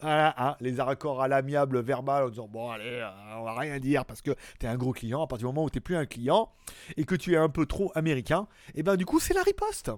voilà, 0.00 0.34
hein, 0.38 0.56
les 0.60 0.80
accords 0.80 1.22
à 1.22 1.28
l'amiable 1.28 1.80
verbal 1.80 2.24
en 2.24 2.28
disant 2.28 2.48
bon 2.48 2.70
allez, 2.70 2.84
euh, 2.84 3.38
on 3.38 3.44
va 3.44 3.58
rien 3.58 3.78
dire 3.78 4.04
parce 4.04 4.20
que 4.20 4.32
t'es 4.58 4.66
un 4.66 4.76
gros 4.76 4.92
client. 4.92 5.22
À 5.22 5.26
partir 5.26 5.48
du 5.48 5.54
moment 5.54 5.64
où 5.64 5.70
t'es 5.70 5.80
plus 5.80 5.96
un 5.96 6.06
client 6.06 6.50
et 6.96 7.04
que 7.04 7.14
tu 7.14 7.32
es 7.34 7.36
un 7.36 7.48
peu 7.48 7.66
trop 7.66 7.90
américain, 7.94 8.46
et 8.74 8.82
ben 8.82 8.96
du 8.96 9.06
coup 9.06 9.20
c'est 9.20 9.34
la 9.34 9.42
riposte. 9.42 9.90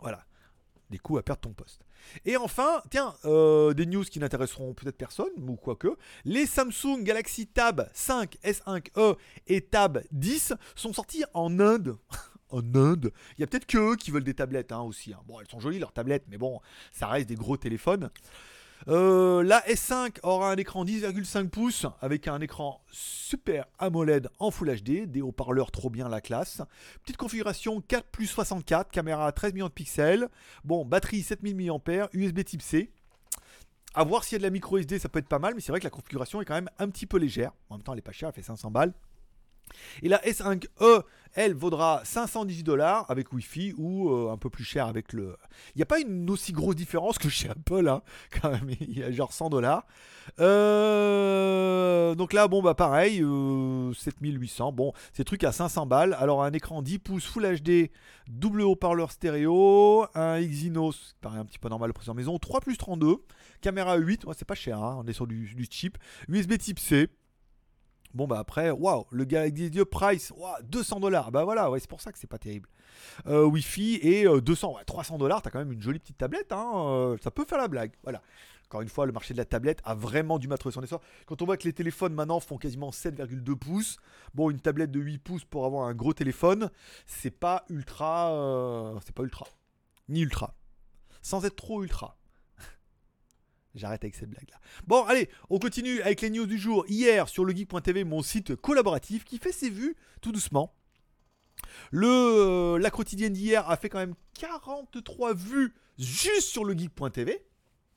Voilà, 0.00 0.24
des 0.90 0.98
coups 0.98 1.20
à 1.20 1.22
perdre 1.22 1.40
ton 1.40 1.52
poste. 1.52 1.80
Et 2.24 2.36
enfin, 2.36 2.82
tiens, 2.90 3.14
euh, 3.24 3.72
des 3.74 3.86
news 3.86 4.04
qui 4.04 4.18
n'intéresseront 4.18 4.74
peut-être 4.74 4.96
personne, 4.96 5.30
ou 5.38 5.56
quoique, 5.56 5.88
les 6.24 6.46
Samsung 6.46 7.02
Galaxy 7.02 7.46
Tab 7.46 7.88
5, 7.94 8.36
S5e 8.44 9.16
et 9.46 9.60
Tab 9.60 10.02
10 10.12 10.54
sont 10.74 10.92
sortis 10.92 11.24
en 11.34 11.60
Inde. 11.60 11.96
en 12.50 12.74
Inde. 12.74 13.12
Il 13.36 13.40
y 13.40 13.44
a 13.44 13.46
peut-être 13.46 13.66
que 13.66 13.92
eux 13.92 13.96
qui 13.96 14.10
veulent 14.10 14.24
des 14.24 14.34
tablettes 14.34 14.72
hein, 14.72 14.80
aussi. 14.80 15.12
hein. 15.12 15.20
Bon, 15.26 15.40
elles 15.40 15.48
sont 15.48 15.60
jolies 15.60 15.78
leurs 15.78 15.92
tablettes, 15.92 16.24
mais 16.28 16.38
bon, 16.38 16.60
ça 16.92 17.06
reste 17.06 17.28
des 17.28 17.36
gros 17.36 17.56
téléphones. 17.56 18.10
Euh, 18.88 19.42
la 19.42 19.60
S5 19.68 20.18
aura 20.22 20.52
un 20.52 20.56
écran 20.56 20.84
10,5 20.84 21.48
pouces 21.48 21.86
avec 22.00 22.28
un 22.28 22.40
écran 22.40 22.82
super 22.90 23.66
AMOLED 23.78 24.28
en 24.38 24.50
Full 24.50 24.74
HD, 24.74 25.06
des 25.06 25.20
haut-parleurs 25.20 25.70
trop 25.70 25.90
bien 25.90 26.08
la 26.08 26.20
classe. 26.20 26.62
Petite 27.02 27.16
configuration 27.16 27.80
4 27.80 28.06
plus 28.06 28.26
64, 28.26 28.90
caméra 28.90 29.26
à 29.26 29.32
13 29.32 29.52
millions 29.52 29.68
de 29.68 29.72
pixels. 29.72 30.28
Bon, 30.64 30.84
batterie 30.84 31.22
7000 31.22 31.56
mAh, 31.56 32.08
USB 32.12 32.44
type 32.44 32.62
C. 32.62 32.90
À 33.94 34.04
voir 34.04 34.22
s'il 34.22 34.34
y 34.34 34.36
a 34.36 34.38
de 34.38 34.44
la 34.44 34.50
micro 34.50 34.78
SD, 34.78 34.98
ça 34.98 35.08
peut 35.08 35.18
être 35.18 35.28
pas 35.28 35.40
mal, 35.40 35.54
mais 35.54 35.60
c'est 35.60 35.72
vrai 35.72 35.80
que 35.80 35.84
la 35.84 35.90
configuration 35.90 36.40
est 36.40 36.44
quand 36.44 36.54
même 36.54 36.70
un 36.78 36.88
petit 36.88 37.06
peu 37.06 37.18
légère. 37.18 37.52
En 37.68 37.76
même 37.76 37.82
temps, 37.82 37.92
elle 37.92 37.98
est 37.98 38.02
pas 38.02 38.12
chère, 38.12 38.28
elle 38.28 38.34
fait 38.34 38.42
500 38.42 38.70
balles. 38.70 38.94
Et 40.02 40.08
la 40.08 40.18
S5e, 40.18 41.02
elle 41.34 41.54
vaudra 41.54 42.00
518 42.04 42.64
dollars 42.64 43.06
avec 43.08 43.32
Wi-Fi 43.32 43.74
ou 43.76 44.10
euh, 44.10 44.32
un 44.32 44.36
peu 44.36 44.50
plus 44.50 44.64
cher 44.64 44.86
avec 44.86 45.12
le. 45.12 45.36
Il 45.74 45.78
n'y 45.78 45.82
a 45.82 45.86
pas 45.86 46.00
une 46.00 46.28
aussi 46.28 46.52
grosse 46.52 46.74
différence 46.74 47.18
que 47.18 47.28
chez 47.28 47.48
Apple, 47.48 47.88
hein, 47.88 48.02
quand 48.42 48.50
même. 48.50 48.70
Il 48.80 48.98
y 48.98 49.04
a 49.04 49.12
genre 49.12 49.32
100 49.32 49.50
dollars. 49.50 49.86
Euh, 50.40 52.14
donc 52.16 52.32
là, 52.32 52.48
bon, 52.48 52.62
bah 52.62 52.74
pareil, 52.74 53.22
euh, 53.22 53.92
7800. 53.94 54.72
Bon, 54.72 54.92
c'est 55.12 55.24
truc 55.24 55.44
à 55.44 55.52
500 55.52 55.86
balles. 55.86 56.16
Alors, 56.18 56.42
un 56.42 56.52
écran 56.52 56.82
10 56.82 56.98
pouces 56.98 57.26
Full 57.26 57.60
HD, 57.60 57.90
double 58.28 58.62
haut-parleur 58.62 59.12
stéréo, 59.12 60.06
un 60.14 60.36
Exynos, 60.36 61.12
qui 61.14 61.20
paraît 61.20 61.38
un 61.38 61.44
petit 61.44 61.58
peu 61.58 61.68
normal 61.68 61.92
le 61.94 62.10
en 62.10 62.14
maison, 62.14 62.38
3 62.38 62.60
plus 62.60 62.76
32, 62.76 63.16
caméra 63.60 63.96
8, 63.96 64.24
ouais, 64.24 64.34
c'est 64.36 64.46
pas 64.46 64.54
cher, 64.54 64.82
hein, 64.82 64.98
on 64.98 65.06
est 65.06 65.12
sur 65.12 65.26
du, 65.26 65.54
du 65.54 65.68
USB 66.28 66.56
type 66.58 66.78
C. 66.78 67.08
Bon 68.12 68.26
bah 68.26 68.38
après, 68.40 68.70
waouh, 68.70 69.06
le 69.12 69.24
des 69.24 69.50
yeux 69.50 69.84
price, 69.84 70.32
waouh, 70.36 70.52
200 70.64 70.98
dollars, 70.98 71.30
bah 71.30 71.44
voilà, 71.44 71.70
ouais, 71.70 71.78
c'est 71.78 71.88
pour 71.88 72.00
ça 72.00 72.10
que 72.10 72.18
c'est 72.18 72.26
pas 72.26 72.38
terrible. 72.38 72.68
Euh, 73.28 73.44
Wi-Fi 73.44 74.00
et 74.02 74.26
euh, 74.26 74.40
200, 74.40 74.74
ouais, 74.74 74.84
300 74.84 75.16
dollars, 75.18 75.42
t'as 75.42 75.50
quand 75.50 75.60
même 75.60 75.70
une 75.70 75.80
jolie 75.80 76.00
petite 76.00 76.18
tablette, 76.18 76.50
hein, 76.50 76.72
euh, 76.74 77.16
ça 77.22 77.30
peut 77.30 77.44
faire 77.44 77.58
la 77.58 77.68
blague, 77.68 77.92
voilà. 78.02 78.20
Encore 78.66 78.82
une 78.82 78.88
fois, 78.88 79.04
le 79.04 79.10
marché 79.10 79.34
de 79.34 79.38
la 79.38 79.44
tablette 79.44 79.80
a 79.82 79.96
vraiment 79.96 80.38
du 80.38 80.46
trouver 80.46 80.72
son 80.72 80.82
essor. 80.82 81.00
Quand 81.26 81.42
on 81.42 81.44
voit 81.44 81.56
que 81.56 81.64
les 81.64 81.72
téléphones 81.72 82.14
maintenant 82.14 82.38
font 82.38 82.56
quasiment 82.56 82.90
7,2 82.90 83.56
pouces, 83.56 83.96
bon, 84.32 84.48
une 84.48 84.60
tablette 84.60 84.92
de 84.92 85.00
8 85.00 85.18
pouces 85.18 85.44
pour 85.44 85.66
avoir 85.66 85.88
un 85.88 85.94
gros 85.94 86.12
téléphone, 86.12 86.70
c'est 87.04 87.32
pas 87.32 87.64
ultra, 87.68 88.32
euh, 88.32 88.98
c'est 89.04 89.14
pas 89.14 89.24
ultra, 89.24 89.46
ni 90.08 90.20
ultra, 90.20 90.54
sans 91.20 91.44
être 91.44 91.56
trop 91.56 91.82
ultra. 91.82 92.16
J'arrête 93.74 94.02
avec 94.02 94.14
cette 94.14 94.30
blague 94.30 94.50
là. 94.50 94.58
Bon, 94.86 95.04
allez, 95.04 95.28
on 95.48 95.58
continue 95.58 96.00
avec 96.02 96.20
les 96.20 96.30
news 96.30 96.46
du 96.46 96.58
jour. 96.58 96.84
Hier, 96.88 97.28
sur 97.28 97.44
legeek.tv, 97.44 98.04
mon 98.04 98.22
site 98.22 98.56
collaboratif 98.56 99.24
qui 99.24 99.38
fait 99.38 99.52
ses 99.52 99.70
vues 99.70 99.96
tout 100.20 100.32
doucement. 100.32 100.74
Le, 101.92 102.08
euh, 102.08 102.78
la 102.78 102.90
quotidienne 102.90 103.32
d'hier 103.32 103.68
a 103.68 103.76
fait 103.76 103.88
quand 103.88 103.98
même 103.98 104.14
43 104.38 105.34
vues 105.34 105.74
juste 105.98 106.48
sur 106.48 106.64
legeek.tv. 106.64 107.44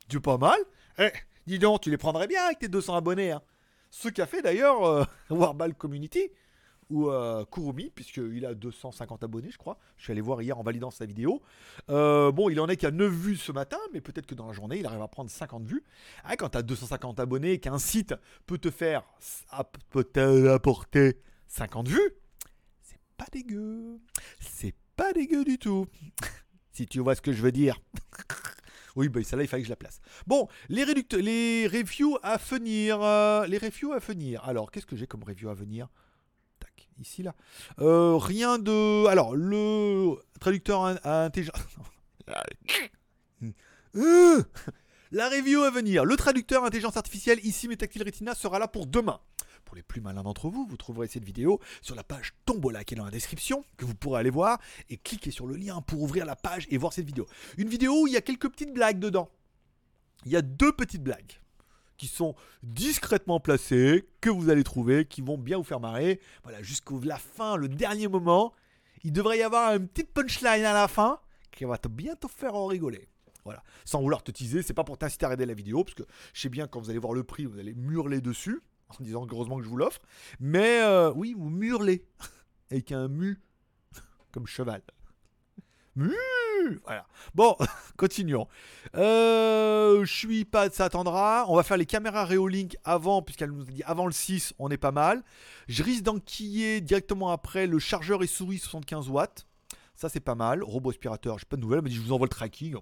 C'est 0.10 0.20
pas 0.20 0.38
mal. 0.38 0.60
Eh, 1.00 1.12
dis 1.48 1.58
donc, 1.58 1.82
tu 1.82 1.90
les 1.90 1.98
prendrais 1.98 2.28
bien 2.28 2.44
avec 2.44 2.60
tes 2.60 2.68
200 2.68 2.96
abonnés. 2.96 3.32
Hein. 3.32 3.42
Ce 3.90 4.10
qu'a 4.10 4.28
fait 4.28 4.42
d'ailleurs 4.42 4.84
euh, 4.84 5.04
Warball 5.30 5.74
Community 5.74 6.30
ou 6.94 7.10
euh, 7.10 7.44
Kurumi, 7.52 7.90
puisqu'il 7.90 8.46
a 8.46 8.54
250 8.54 9.24
abonnés, 9.24 9.50
je 9.50 9.58
crois. 9.58 9.80
Je 9.98 10.04
suis 10.04 10.12
allé 10.12 10.22
voir 10.22 10.42
hier 10.42 10.58
en 10.58 10.64
validant 10.64 10.92
sa 10.92 11.06
vidéo. 11.08 11.42
Euh, 11.90 12.32
bon, 12.32 12.50
il 12.50 12.60
en 12.60 12.68
est 12.68 12.78
qu'à 12.78 12.92
9 12.92 13.12
vues 13.12 13.36
ce 13.36 13.52
matin, 13.52 13.80
mais 13.94 14.00
peut-être 14.00 14.28
que 14.28 14.36
dans 14.36 14.46
la 14.46 14.54
journée, 14.54 14.78
il 14.78 14.86
arrive 14.86 15.02
à 15.02 15.08
prendre 15.08 15.30
50 15.32 15.66
vues. 15.66 15.84
Ah, 16.24 16.36
quand 16.38 16.50
tu 16.50 16.58
as 16.60 16.62
250 16.62 17.20
abonnés 17.20 17.54
et 17.54 17.60
qu'un 17.60 17.80
site 17.80 18.14
peut 18.46 18.60
te 18.60 18.70
faire, 18.70 19.04
peut 19.90 20.04
t'apporter 20.04 21.18
50 21.48 21.88
vues, 21.88 22.12
c'est 22.84 23.00
pas 23.18 23.26
dégueu. 23.32 24.00
C'est 24.40 24.76
pas 24.96 25.12
dégueu 25.14 25.44
du 25.44 25.58
tout. 25.58 25.88
si 26.72 26.86
tu 26.86 27.00
vois 27.00 27.16
ce 27.16 27.22
que 27.22 27.34
je 27.34 27.42
veux 27.42 27.52
dire. 27.52 27.80
Oui, 28.96 29.10
bah 29.10 29.24
celle-là, 29.24 29.44
il 29.44 29.48
fallait 29.48 29.64
que 29.64 29.68
je 29.68 29.72
la 29.72 29.76
place. 29.76 30.02
Bon, 30.28 30.48
les, 30.70 30.86
les 30.86 31.68
reviews 31.68 32.18
à 32.22 32.38
venir. 32.38 33.02
euh, 33.02 33.48
les 33.48 33.58
reviews 33.58 33.92
à 33.92 33.98
venir. 33.98 34.44
Alors, 34.44 34.70
qu'est-ce 34.70 34.86
que 34.86 34.96
j'ai 34.96 35.08
comme 35.08 35.24
review 35.24 35.50
à 35.50 35.56
venir? 35.56 35.88
Ici, 37.00 37.24
là. 37.24 37.36
Euh, 37.80 38.18
rien 38.18 38.58
de. 38.60 39.06
Alors, 39.08 39.36
le 39.36 40.16
traducteur 40.40 40.86
in- 40.86 41.00
à 41.04 41.26
intelligence. 41.26 41.56
Euh, 43.96 44.44
La 45.12 45.30
review 45.30 45.62
à 45.62 45.70
venir. 45.70 46.06
Le 46.06 46.16
traducteur 46.16 46.64
intelligence 46.64 46.98
artificielle, 46.98 47.40
ici 47.46 47.68
Metactile 47.68 48.04
Retina, 48.04 48.34
sera 48.34 48.58
là 48.58 48.68
pour 48.68 48.88
demain. 48.88 49.20
Pour 49.66 49.76
les 49.76 49.84
plus 49.84 50.02
malins 50.02 50.24
d'entre 50.24 50.50
vous, 50.50 50.66
vous 50.66 50.78
trouverez 50.78 51.08
cette 51.08 51.24
vidéo 51.24 51.60
sur 51.82 51.94
la 51.96 52.04
page 52.04 52.34
Tombola 52.46 52.84
qui 52.84 52.96
est 52.96 52.98
dans 52.98 53.06
la 53.06 53.12
description, 53.12 53.64
que 53.78 53.86
vous 53.86 53.94
pourrez 53.94 54.20
aller 54.22 54.30
voir, 54.32 54.60
et 54.90 54.98
cliquer 54.98 55.30
sur 55.30 55.46
le 55.46 55.56
lien 55.56 55.82
pour 55.82 56.02
ouvrir 56.02 56.26
la 56.26 56.36
page 56.36 56.68
et 56.72 56.78
voir 56.80 56.92
cette 56.94 57.06
vidéo. 57.06 57.28
Une 57.58 57.70
vidéo 57.70 58.02
où 58.02 58.08
il 58.08 58.14
y 58.14 58.18
a 58.18 58.22
quelques 58.22 58.50
petites 58.50 58.74
blagues 58.74 58.98
dedans. 59.00 59.30
Il 60.26 60.32
y 60.32 60.36
a 60.36 60.42
deux 60.42 60.72
petites 60.72 61.04
blagues 61.04 61.34
qui 62.04 62.10
sont 62.10 62.36
discrètement 62.64 63.40
placées, 63.40 64.10
que 64.20 64.30
vous 64.30 64.50
allez 64.50 64.66
trouver, 64.66 65.06
qui 65.06 65.22
vont 65.22 65.38
bien 65.38 65.56
vous 65.56 65.64
faire 65.64 65.80
marrer. 65.80 66.20
Voilà, 66.44 66.62
jusqu'au 66.62 67.00
la 67.00 67.18
fin, 67.18 67.56
le 67.56 67.70
dernier 67.70 68.10
moment, 68.10 68.52
il 69.06 69.14
devrait 69.14 69.38
y 69.38 69.42
avoir 69.42 69.74
une 69.74 69.88
petite 69.88 70.12
punchline 70.12 70.66
à 70.66 70.74
la 70.74 70.90
fin 70.90 71.22
qui 71.54 71.64
va 71.64 71.78
te 71.78 71.88
bien 71.88 72.18
te 72.18 72.28
faire 72.28 72.56
en 72.56 72.66
rigoler. 72.66 73.08
Voilà. 73.46 73.64
Sans 73.86 74.02
vouloir 74.02 74.22
te 74.22 74.32
teaser, 74.32 74.64
c'est 74.64 74.74
pas 74.74 74.84
pour 74.84 74.98
t'inciter 74.98 75.24
à 75.24 75.30
regarder 75.30 75.46
la 75.46 75.54
vidéo, 75.54 75.86
parce 75.86 75.96
que 75.96 76.04
je 76.34 76.42
sais 76.42 76.50
bien 76.50 76.68
quand 76.68 76.82
vous 76.82 76.90
allez 76.90 77.00
voir 77.00 77.14
le 77.14 77.24
prix, 77.24 77.46
vous 77.46 77.58
allez 77.58 77.74
murler 77.74 78.20
dessus, 78.20 78.62
en 78.90 79.02
disant 79.02 79.26
heureusement 79.32 79.60
que 79.60 79.64
je 79.64 79.70
vous 79.70 79.78
l'offre. 79.78 80.02
Mais 80.42 80.82
euh, 80.82 81.14
oui, 81.16 81.34
vous 81.38 81.50
murlez. 81.50 82.06
Avec 82.70 82.92
un 82.92 83.08
mu, 83.08 83.40
comme 84.34 84.46
cheval. 84.46 84.82
Mu 85.96 86.12
Voilà. 86.86 87.06
Bon, 87.36 87.56
continuons. 87.98 88.48
Euh, 88.96 90.04
je 90.04 90.12
suis 90.12 90.46
pas, 90.46 90.70
ça 90.70 90.86
attendra. 90.86 91.46
On 91.50 91.56
va 91.56 91.64
faire 91.64 91.78
les 91.78 91.86
caméras 91.86 92.26
Reolink 92.26 92.78
avant, 92.84 93.22
puisqu'elle 93.22 93.52
nous 93.52 93.62
a 93.62 93.72
dit 93.72 93.84
avant 93.84 94.06
le 94.06 94.12
6, 94.12 94.54
on 94.60 94.70
est 94.70 94.78
pas 94.78 94.92
mal. 94.92 95.24
Je 95.68 95.84
risque 95.84 96.04
d'enquiller 96.04 96.82
directement 96.82 97.32
après 97.32 97.68
le 97.68 97.80
chargeur 97.80 98.24
et 98.24 98.28
souris 98.28 98.60
75 98.60 99.10
watts. 99.10 99.46
Ça, 99.96 100.10
c'est 100.10 100.20
pas 100.20 100.36
mal. 100.36 100.64
Robot 100.64 100.90
aspirateur, 100.90 101.38
j'ai 101.38 101.46
pas 101.46 101.58
de 101.58 101.62
nouvelles. 101.62 101.80
Elle 101.80 101.84
m'a 101.84 101.90
dit, 101.90 101.96
je 101.96 102.02
vous 102.02 102.14
envoie 102.14 102.26
le 102.26 102.32
tracking. 102.32 102.76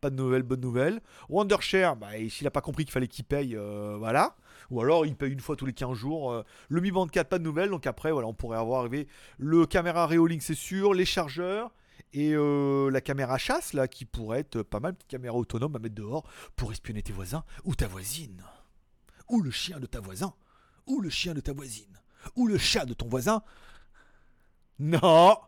pas 0.00 0.10
de 0.10 0.16
nouvelles, 0.16 0.42
bonne 0.42 0.60
nouvelle. 0.60 1.00
Wondershare, 1.28 1.94
bah, 1.94 2.08
s'il 2.28 2.46
a 2.46 2.50
pas 2.50 2.60
compris 2.60 2.84
qu'il 2.84 2.92
fallait 2.92 3.08
qu'il 3.08 3.24
paye, 3.24 3.54
euh, 3.54 3.96
voilà. 3.98 4.34
Ou 4.70 4.80
alors 4.80 5.06
il 5.06 5.16
paye 5.16 5.32
une 5.32 5.40
fois 5.40 5.56
tous 5.56 5.66
les 5.66 5.72
15 5.72 5.96
jours. 5.96 6.32
Euh. 6.32 6.42
le 6.68 6.80
Mi 6.80 6.90
Band 6.90 7.06
4, 7.06 7.28
pas 7.28 7.38
de 7.38 7.44
nouvelles. 7.44 7.70
Donc 7.70 7.86
après, 7.86 8.10
voilà, 8.10 8.26
on 8.26 8.34
pourrait 8.34 8.58
avoir 8.58 8.80
arrivé 8.80 9.06
le 9.38 9.66
caméra 9.66 10.06
Reolink, 10.06 10.42
c'est 10.42 10.54
sûr, 10.54 10.94
les 10.94 11.04
chargeurs. 11.04 11.70
Et 12.12 12.32
euh, 12.34 12.90
la 12.90 13.00
caméra 13.00 13.38
chasse, 13.38 13.72
là, 13.72 13.86
qui 13.86 14.04
pourrait 14.04 14.40
être 14.40 14.62
pas 14.62 14.80
mal, 14.80 14.94
petite 14.94 15.08
caméra 15.08 15.36
autonome 15.36 15.76
à 15.76 15.78
mettre 15.78 15.94
dehors 15.94 16.28
pour 16.56 16.72
espionner 16.72 17.02
tes 17.02 17.12
voisins 17.12 17.44
ou 17.64 17.74
ta 17.74 17.86
voisine. 17.86 18.42
Ou 19.28 19.42
le 19.42 19.50
chien 19.50 19.78
de 19.78 19.86
ta 19.86 20.00
voisin. 20.00 20.34
Ou 20.86 21.00
le 21.00 21.10
chien 21.10 21.34
de 21.34 21.40
ta 21.40 21.52
voisine. 21.52 22.00
Ou 22.34 22.48
le 22.48 22.58
chat 22.58 22.84
de 22.84 22.94
ton 22.94 23.08
voisin. 23.08 23.42
Non 24.78 25.38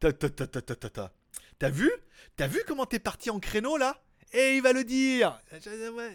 ta, 0.00 0.12
ta, 0.12 0.30
ta, 0.30 0.46
ta, 0.46 0.62
ta, 0.62 0.90
ta. 0.90 1.12
T'as 1.58 1.70
vu? 1.70 1.90
T'as 2.36 2.46
vu 2.46 2.62
comment 2.66 2.86
t'es 2.86 3.00
parti 3.00 3.30
en 3.30 3.40
créneau 3.40 3.76
là? 3.76 4.00
Et 4.32 4.56
il 4.56 4.62
va 4.62 4.72
le 4.72 4.84
dire 4.84 5.40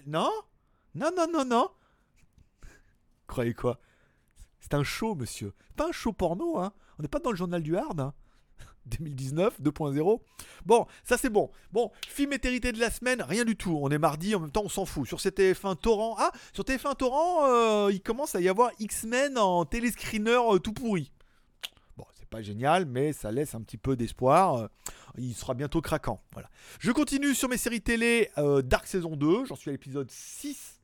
Non? 0.05 0.31
Non, 0.95 1.11
non, 1.15 1.27
non, 1.31 1.45
non 1.45 1.69
Croyez 3.27 3.53
quoi? 3.53 3.79
C'est 4.59 4.73
un 4.73 4.83
show, 4.83 5.15
monsieur. 5.15 5.53
Pas 5.75 5.89
un 5.89 5.91
show 5.91 6.13
porno, 6.13 6.59
hein 6.59 6.71
On 6.97 7.01
n'est 7.01 7.09
pas 7.09 7.19
dans 7.19 7.31
le 7.31 7.37
journal 7.37 7.61
du 7.61 7.75
hard, 7.75 7.99
hein 7.99 8.13
2019, 8.85 9.61
2.0. 9.61 10.19
Bon, 10.65 10.85
ça 11.03 11.17
c'est 11.17 11.29
bon. 11.29 11.51
Bon, 11.71 11.91
film 12.07 12.33
étérité 12.33 12.71
de 12.71 12.79
la 12.79 12.89
semaine, 12.89 13.21
rien 13.21 13.45
du 13.45 13.55
tout. 13.55 13.77
On 13.81 13.89
est 13.89 13.97
mardi, 13.97 14.35
en 14.35 14.39
même 14.39 14.51
temps 14.51 14.63
on 14.65 14.69
s'en 14.69 14.85
fout. 14.85 15.07
Sur 15.07 15.17
TF1 15.17 15.75
Torrent, 15.77 16.15
ah, 16.19 16.31
sur 16.53 16.63
TF1 16.63 16.95
Torrent, 16.95 17.45
euh, 17.47 17.91
il 17.91 18.01
commence 18.01 18.35
à 18.35 18.41
y 18.41 18.49
avoir 18.49 18.71
X-Men 18.79 19.37
en 19.37 19.65
téléscreener 19.65 20.39
euh, 20.53 20.59
tout 20.59 20.73
pourri. 20.73 21.11
Bon, 21.97 22.05
c'est 22.13 22.27
pas 22.27 22.41
génial, 22.41 22.85
mais 22.85 23.13
ça 23.13 23.31
laisse 23.31 23.55
un 23.55 23.61
petit 23.61 23.77
peu 23.77 23.95
d'espoir. 23.95 24.55
Euh, 24.55 24.67
il 25.17 25.33
sera 25.33 25.53
bientôt 25.53 25.81
craquant. 25.81 26.21
Voilà. 26.33 26.49
Je 26.79 26.91
continue 26.91 27.35
sur 27.35 27.49
mes 27.49 27.57
séries 27.57 27.81
télé 27.81 28.31
Dark 28.63 28.87
saison 28.87 29.15
2. 29.15 29.45
J'en 29.45 29.55
suis 29.55 29.69
à 29.69 29.73
l'épisode 29.73 30.09
6. 30.09 30.81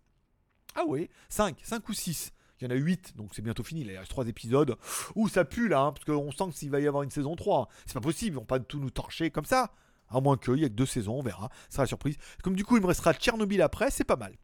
Ah 0.75 0.83
oui, 0.87 1.09
5, 1.29 1.57
5 1.63 1.89
ou 1.89 1.93
6. 1.93 2.31
Il 2.61 2.65
y 2.65 2.67
en 2.67 2.71
a 2.71 2.77
8, 2.77 3.15
donc 3.15 3.29
c'est 3.33 3.41
bientôt 3.41 3.63
fini. 3.63 3.81
Il 3.81 3.97
reste 3.97 4.09
3 4.09 4.27
épisodes. 4.27 4.75
Ouh, 5.15 5.29
ça 5.29 5.45
pue 5.45 5.67
là, 5.67 5.81
hein, 5.81 5.91
parce 5.93 6.05
qu'on 6.05 6.31
sent 6.31 6.57
qu'il 6.57 6.69
va 6.69 6.79
y 6.79 6.87
avoir 6.87 7.03
une 7.03 7.11
saison 7.11 7.35
3. 7.35 7.69
C'est 7.85 7.93
pas 7.93 8.01
possible, 8.01 8.35
ils 8.35 8.39
vont 8.39 8.45
pas 8.45 8.59
tout 8.59 8.79
nous 8.79 8.89
torcher 8.89 9.31
comme 9.31 9.45
ça. 9.45 9.71
À 10.09 10.19
moins 10.19 10.37
qu'il 10.37 10.57
y 10.57 10.65
ait 10.65 10.69
que 10.69 10.73
deux 10.73 10.85
saisons, 10.85 11.19
on 11.19 11.21
verra. 11.21 11.49
Ce 11.69 11.75
sera 11.75 11.83
la 11.83 11.87
surprise. 11.87 12.17
Comme 12.43 12.55
du 12.55 12.65
coup, 12.65 12.77
il 12.77 12.81
me 12.81 12.87
restera 12.87 13.13
Tchernobyl 13.13 13.61
après, 13.61 13.91
c'est 13.91 14.03
pas 14.03 14.15
mal. 14.15 14.35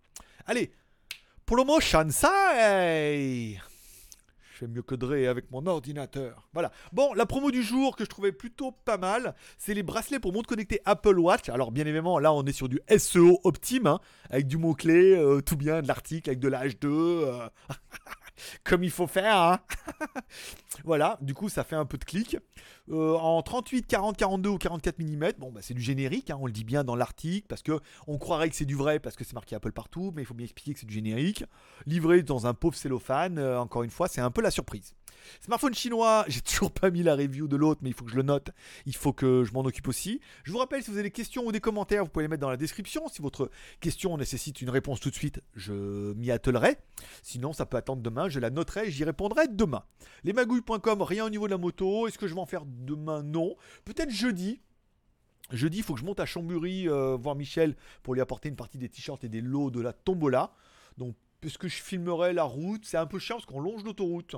Allez, 0.46 0.72
pour 1.46 1.58
le 1.58 1.64
moment, 1.64 1.80
Shansai 1.80 3.60
je 4.56 4.60
fais 4.60 4.68
mieux 4.68 4.82
que 4.82 4.96
Dre 4.96 5.28
avec 5.30 5.52
mon 5.52 5.66
ordinateur. 5.68 6.48
Voilà. 6.54 6.72
Bon, 6.94 7.14
la 7.14 7.26
promo 7.26 7.52
du 7.52 7.62
jour 7.62 7.96
que 7.98 8.06
je 8.06 8.10
trouvais 8.10 8.32
plutôt 8.32 8.72
pas 8.72 8.98
mal, 8.98 9.36
c'est 9.58 9.74
les 9.74 9.84
bracelets 9.84 10.20
pour 10.20 10.32
montre 10.32 10.48
connectée 10.48 10.80
Apple 10.86 11.20
Watch. 11.20 11.50
Alors, 11.50 11.72
bien 11.72 11.86
évidemment, 11.86 12.20
là, 12.20 12.32
on 12.32 12.44
est 12.46 12.54
sur 12.54 12.70
du 12.70 12.80
SEO 12.98 13.42
optime, 13.44 13.88
hein, 13.88 14.00
avec 14.30 14.48
du 14.48 14.58
mot-clé, 14.58 15.14
euh, 15.14 15.42
tout 15.42 15.58
bien, 15.58 15.82
de 15.82 15.88
l'article, 15.88 16.30
avec 16.30 16.40
de 16.40 16.50
H2. 16.50 16.86
Euh. 16.86 17.50
comme 18.64 18.84
il 18.84 18.92
faut 18.92 19.08
faire. 19.08 19.38
Hein. 19.38 19.60
voilà, 20.84 21.18
du 21.22 21.34
coup, 21.34 21.50
ça 21.50 21.64
fait 21.64 21.76
un 21.76 21.86
peu 21.86 21.98
de 21.98 22.06
clic. 22.06 22.38
Euh, 22.90 23.16
en 23.16 23.42
38, 23.42 23.88
40, 23.88 24.18
42 24.18 24.50
ou 24.50 24.58
44 24.58 25.00
mm, 25.00 25.32
bon, 25.38 25.52
bah, 25.52 25.62
c'est 25.64 25.74
du 25.74 25.82
générique, 25.82 26.30
hein, 26.30 26.38
on 26.40 26.46
le 26.46 26.52
dit 26.52 26.64
bien 26.64 26.84
dans 26.84 26.96
l'article, 26.96 27.48
parce 27.48 27.62
que 27.62 27.80
on 28.08 28.18
croirait 28.18 28.50
que 28.50 28.56
c'est 28.56 28.66
du 28.66 28.76
vrai, 28.76 29.00
parce 29.00 29.16
que 29.16 29.24
c'est 29.24 29.34
marqué 29.34 29.56
Apple 29.56 29.72
partout, 29.72 30.12
mais 30.16 30.22
il 30.22 30.26
faut 30.26 30.34
bien 30.34 30.46
expliquer 30.46 30.74
que 30.74 30.80
c'est 30.80 30.86
du 30.86 30.94
générique. 30.94 31.46
Livré 31.86 32.24
dans 32.24 32.48
un 32.48 32.54
pauvre 32.54 32.76
cellophane, 32.76 33.40
euh, 33.40 33.60
encore 33.60 33.84
une 33.84 33.90
fois, 33.90 34.08
c'est 34.08 34.22
un 34.22 34.32
peu 34.32 34.42
la 34.42 34.52
surprise. 34.52 34.94
Smartphone 35.42 35.74
chinois, 35.74 36.26
j'ai 36.30 36.42
toujours 36.42 36.72
pas 36.72 36.90
mis 36.90 37.04
la 37.04 37.16
review 37.16 37.48
de 37.48 37.56
l'autre, 37.56 37.82
mais 37.84 37.90
il 37.90 37.94
faut 37.94 38.06
que 38.06 38.12
je 38.12 38.16
le 38.16 38.24
note. 38.24 38.50
Il 38.86 38.96
faut 38.96 39.14
que 39.14 39.44
je 39.44 39.54
m'en 39.54 39.62
occupe 39.62 39.88
aussi. 39.88 40.20
Je 40.44 40.52
vous 40.52 40.58
rappelle, 40.58 40.84
si 40.84 40.92
vous 40.92 40.98
avez 40.98 41.10
des 41.10 41.12
questions 41.12 41.46
ou 41.46 41.52
des 41.52 41.60
commentaires, 41.60 42.04
vous 42.04 42.10
pouvez 42.10 42.24
les 42.24 42.30
mettre 42.30 42.42
dans 42.42 42.50
la 42.50 42.58
description. 42.58 43.08
Si 43.08 43.22
votre 43.22 43.50
question 43.80 44.18
nécessite 44.18 44.62
une 44.62 44.70
réponse 44.70 45.00
tout 45.00 45.10
de 45.10 45.16
suite, 45.16 45.42
je 45.56 46.14
m'y 46.14 46.32
attelerai. 46.32 46.78
Sinon, 47.24 47.54
ça 47.54 47.66
peut 47.66 47.78
attendre 47.78 48.02
demain. 48.02 48.30
Je 48.30 48.40
la 48.40 48.50
noterai 48.50 48.88
et 48.88 48.92
j'y 48.92 49.04
répondrai 49.04 49.48
demain. 49.48 49.84
Lesmagouilles.com, 50.24 51.02
rien 51.02 51.26
au 51.26 51.30
niveau 51.30 51.48
de 51.48 51.52
la 51.52 51.58
moto. 51.58 52.08
Est-ce 52.08 52.18
que 52.18 52.28
je 52.28 52.34
vais 52.34 52.42
en 52.42 52.46
faire 52.46 52.66
demain? 52.66 53.24
Non. 53.24 53.56
Peut-être 53.86 54.12
jeudi. 54.12 54.62
Jeudi, 55.52 55.78
il 55.78 55.84
faut 55.84 55.94
que 55.94 56.00
je 56.00 56.06
monte 56.06 56.20
à 56.20 56.26
Chambury 56.26 56.90
euh, 56.90 57.16
voir 57.16 57.36
Michel 57.36 57.76
pour 58.02 58.16
lui 58.16 58.22
apporter 58.22 58.50
une 58.50 58.56
partie 58.56 58.80
des 58.80 58.90
t-shirts 58.90 59.24
et 59.24 59.30
des 59.30 59.42
lots 59.42 59.70
de 59.70 59.80
la 59.80 59.94
tombola. 59.94 60.54
Donc, 60.98 61.16
puisque 61.40 61.68
je 61.68 61.76
filmerai 61.76 62.34
la 62.34 62.44
route, 62.44 62.86
c'est 62.86 62.98
un 62.98 63.06
peu 63.06 63.20
cher 63.20 63.36
parce 63.38 63.46
qu'on 63.46 63.60
longe 63.60 63.84
l'autoroute. 63.84 64.36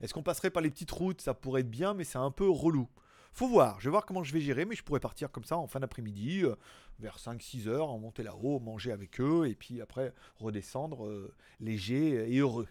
Est-ce 0.00 0.14
qu'on 0.14 0.22
passerait 0.22 0.50
par 0.50 0.62
les 0.62 0.70
petites 0.70 0.90
routes? 0.90 1.20
Ça 1.20 1.34
pourrait 1.34 1.62
être 1.62 1.70
bien, 1.70 1.94
mais 1.94 2.04
c'est 2.04 2.18
un 2.18 2.30
peu 2.30 2.48
relou. 2.48 2.88
Faut 3.32 3.48
voir, 3.48 3.80
je 3.80 3.86
vais 3.86 3.90
voir 3.90 4.06
comment 4.06 4.22
je 4.22 4.32
vais 4.32 4.40
gérer, 4.40 4.64
mais 4.64 4.76
je 4.76 4.84
pourrais 4.84 5.00
partir 5.00 5.30
comme 5.32 5.42
ça 5.42 5.56
en 5.56 5.66
fin 5.66 5.80
d'après-midi, 5.80 6.44
euh, 6.44 6.54
vers 7.00 7.18
5-6 7.18 7.66
heures, 7.66 7.90
en 7.90 7.98
monter 7.98 8.22
là-haut, 8.22 8.60
manger 8.60 8.92
avec 8.92 9.20
eux, 9.20 9.48
et 9.48 9.56
puis 9.56 9.80
après 9.80 10.14
redescendre 10.36 11.06
euh, 11.06 11.34
léger 11.58 12.32
et 12.32 12.38
heureux, 12.38 12.68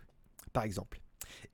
par 0.53 0.63
exemple. 0.63 1.01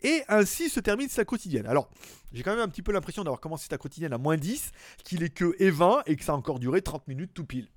Et 0.03 0.21
ainsi 0.27 0.69
se 0.69 0.79
termine 0.79 1.09
sa 1.09 1.25
quotidienne. 1.25 1.65
Alors, 1.65 1.89
j'ai 2.33 2.43
quand 2.43 2.51
même 2.51 2.59
un 2.59 2.67
petit 2.67 2.83
peu 2.83 2.91
l'impression 2.91 3.23
d'avoir 3.23 3.41
commencé 3.41 3.67
sa 3.67 3.79
quotidienne 3.79 4.13
à 4.13 4.19
moins 4.19 4.37
10, 4.37 4.71
qu'il 5.03 5.23
est 5.23 5.33
que 5.33 5.55
et 5.57 5.71
20 5.71 6.03
et 6.05 6.15
que 6.15 6.23
ça 6.23 6.33
a 6.33 6.35
encore 6.35 6.59
duré 6.59 6.83
30 6.83 7.07
minutes 7.07 7.33
tout 7.33 7.45
pile. 7.45 7.67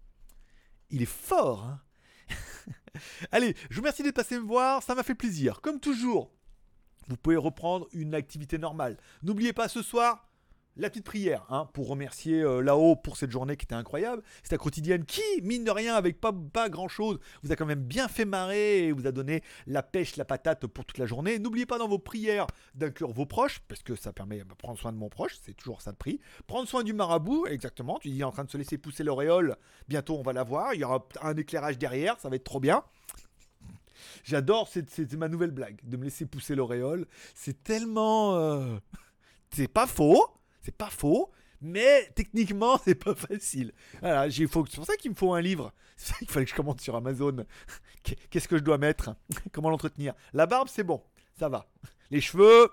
Il 0.91 1.01
est 1.01 1.07
fort, 1.07 1.65
hein? 1.65 1.81
Allez, 3.33 3.57
je 3.71 3.77
vous 3.77 3.81
remercie 3.81 4.03
d'être 4.03 4.15
passé 4.17 4.37
me 4.39 4.45
voir, 4.45 4.83
ça 4.83 4.95
m'a 4.95 5.03
fait 5.03 5.15
plaisir. 5.15 5.63
Comme 5.63 5.81
toujours, 5.81 6.31
vous 7.09 7.17
pouvez 7.17 7.37
reprendre 7.37 7.87
une 7.93 8.15
activité 8.15 8.59
normale. 8.59 8.97
N'oubliez 9.23 9.53
pas 9.53 9.69
ce 9.69 9.83
soir, 9.83 10.29
la 10.77 10.89
petite 10.89 11.05
prière 11.05 11.45
hein, 11.51 11.69
pour 11.75 11.89
remercier 11.89 12.41
euh, 12.41 12.61
là-haut 12.61 12.97
pour 12.97 13.17
cette 13.17 13.31
journée 13.31 13.57
qui 13.57 13.65
était 13.65 13.75
incroyable. 13.75 14.23
C'est 14.43 14.53
la 14.53 14.59
quotidienne 14.59 15.05
qui, 15.05 15.23
mine 15.43 15.65
de 15.65 15.71
rien, 15.71 15.95
avec 15.95 16.21
pas, 16.21 16.33
pas 16.33 16.69
grand-chose, 16.69 17.19
vous 17.43 17.53
a 17.53 17.57
quand 17.57 17.67
même 17.67 17.83
bien 17.83 18.09
fait 18.09 18.25
marrer 18.25 18.87
et 18.87 18.93
vous 18.93 19.07
a 19.07 19.13
donné 19.13 19.43
la 19.67 19.83
pêche, 19.83 20.17
la 20.17 20.25
patate 20.25 20.67
pour 20.67 20.85
toute 20.85 20.99
la 20.99 21.07
journée. 21.07 21.39
N'oubliez 21.39 21.67
pas 21.67 21.79
dans 21.79 21.89
vos 21.89 21.99
prières 21.99 22.47
d'inclure 22.75 23.13
vos 23.13 23.27
proches, 23.27 23.61
parce 23.69 23.83
que 23.83 23.95
ça 23.95 24.13
permet 24.13 24.39
de 24.39 24.55
prendre 24.55 24.79
soin 24.79 24.93
de 24.93 24.99
mon 24.99 25.09
proche, 25.09 25.37
c'est 25.45 25.55
toujours 25.55 25.83
ça 25.83 25.93
de 25.93 25.97
prix. 25.97 26.21
Prendre 26.47 26.69
soin 26.69 26.83
du 26.83 26.93
marabout, 26.93 27.47
exactement. 27.47 27.99
Tu 28.01 28.09
dis, 28.09 28.25
en 28.25 28.31
train 28.31 28.45
de 28.45 28.51
se 28.51 28.57
laisser 28.57 28.79
pousser 28.79 29.05
l'auréole, 29.05 29.57
bientôt 29.89 30.17
on 30.19 30.23
va 30.23 30.33
la 30.33 30.43
voir. 30.43 30.75
Il 30.75 30.81
y 30.81 30.85
aura 30.85 31.07
un 31.21 31.37
éclairage 31.37 31.79
derrière, 31.79 32.19
ça 32.19 32.29
va 32.29 32.37
être 32.37 32.45
trop 32.45 32.61
bien. 32.61 32.83
J'adore, 34.25 34.69
c'est 34.69 35.13
ma 35.15 35.29
nouvelle 35.29 35.51
blague, 35.51 35.79
de 35.85 35.97
me 35.97 36.05
laisser 36.05 36.27
pousser 36.27 36.55
l'auréole. 36.55 37.07
C'est 37.35 37.63
tellement... 37.63 38.37
Euh, 38.37 38.77
c'est 39.51 39.69
pas 39.69 39.87
faux, 39.87 40.27
c'est 40.63 40.77
pas 40.77 40.91
faux, 40.91 41.31
mais 41.61 42.11
techniquement, 42.15 42.79
c'est 42.85 42.95
pas 42.95 43.15
facile. 43.15 43.73
Voilà, 44.01 44.31
c'est 44.31 44.47
pour 44.47 44.69
ça 44.69 44.97
qu'il 44.97 45.13
me 45.13 45.17
faut 45.17 45.33
un 45.33 45.41
livre. 45.41 45.73
Qu'il 46.19 46.29
fallait 46.29 46.45
que 46.45 46.51
je 46.51 46.57
commande 46.57 46.81
sur 46.81 46.97
Amazon. 46.97 47.45
Qu'est-ce 48.31 48.49
que 48.49 48.59
je 48.59 48.63
dois 48.63 48.79
mettre? 48.79 49.15
Comment 49.53 49.71
l'entretenir? 49.71 50.15
La 50.33 50.47
barbe, 50.47 50.69
c'est 50.69 50.83
bon, 50.83 51.03
ça 51.39 51.49
va. 51.49 51.67
Les 52.11 52.21
cheveux, 52.21 52.69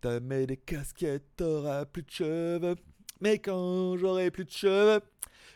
t'as 0.00 0.18
mis 0.20 0.46
des 0.46 0.56
casquettes, 0.56 1.36
t'auras 1.36 1.84
plus 1.84 2.02
de 2.02 2.10
cheveux. 2.10 2.76
Mais 3.20 3.38
quand 3.38 3.96
j'aurai 3.96 4.30
plus 4.30 4.44
de 4.44 4.50
cheveux, 4.50 5.02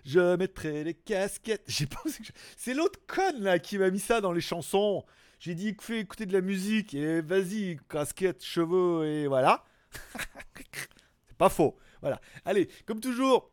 je 0.04 0.36
mettrai 0.36 0.84
des 0.84 0.94
casquettes. 0.94 1.64
J'ai 1.66 1.86
que 1.86 2.32
c'est 2.56 2.74
l'autre 2.74 3.00
conne 3.06 3.42
là 3.42 3.58
qui 3.58 3.78
m'a 3.78 3.90
mis 3.90 4.00
ça 4.00 4.20
dans 4.20 4.32
les 4.32 4.40
chansons. 4.40 5.04
J'ai 5.38 5.54
dit 5.54 5.76
fais 5.80 6.00
écouter 6.00 6.26
de 6.26 6.32
la 6.32 6.40
musique 6.40 6.94
et 6.94 7.20
vas-y 7.20 7.78
casquette, 7.88 8.44
cheveux 8.44 9.06
et 9.06 9.26
voilà. 9.26 9.64
c'est 11.28 11.36
pas 11.36 11.48
faux. 11.48 11.76
Voilà. 12.00 12.20
Allez, 12.44 12.68
comme 12.86 13.00
toujours, 13.00 13.50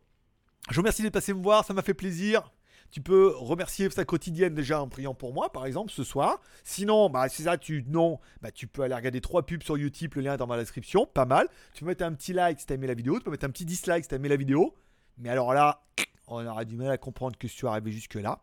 je 0.69 0.75
vous 0.75 0.81
remercie 0.81 1.01
d'être 1.01 1.13
passé 1.13 1.33
me 1.33 1.41
voir, 1.41 1.65
ça 1.65 1.73
m'a 1.73 1.81
fait 1.81 1.93
plaisir. 1.93 2.51
Tu 2.91 3.01
peux 3.01 3.33
remercier 3.35 3.87
sa 3.91 4.03
quotidienne 4.03 4.55
déjà 4.55 4.81
en 4.81 4.87
priant 4.87 5.13
pour 5.13 5.31
moi, 5.31 5.51
par 5.51 5.67
exemple, 5.67 5.91
ce 5.91 6.03
soir. 6.03 6.41
Sinon, 6.63 7.09
bah, 7.09 7.29
si 7.29 7.43
ça, 7.43 7.57
tu 7.57 7.85
non, 7.87 8.19
bah, 8.41 8.51
tu 8.51 8.65
peux 8.65 8.81
aller 8.81 8.95
regarder 8.95 9.21
trois 9.21 9.45
pubs 9.45 9.61
sur 9.61 9.77
YouTube, 9.77 10.13
le 10.15 10.23
lien 10.23 10.33
est 10.33 10.37
dans 10.37 10.47
ma 10.47 10.57
description, 10.57 11.05
pas 11.05 11.25
mal. 11.25 11.47
Tu 11.73 11.81
peux 11.81 11.85
mettre 11.85 12.03
un 12.03 12.13
petit 12.13 12.33
like 12.33 12.59
si 12.59 12.65
t'as 12.65 12.75
aimé 12.75 12.87
la 12.87 12.95
vidéo, 12.95 13.19
tu 13.19 13.25
peux 13.25 13.31
mettre 13.31 13.45
un 13.45 13.51
petit 13.51 13.65
dislike 13.65 14.05
si 14.05 14.09
t'as 14.09 14.15
aimé 14.15 14.29
la 14.29 14.37
vidéo. 14.37 14.75
Mais 15.19 15.29
alors 15.29 15.53
là, 15.53 15.83
on 16.29 16.45
aura 16.45 16.65
du 16.65 16.75
mal 16.75 16.91
à 16.91 16.97
comprendre 16.97 17.37
que 17.37 17.47
si 17.47 17.57
tu 17.57 17.67
arrivé 17.67 17.91
jusque-là. 17.91 18.41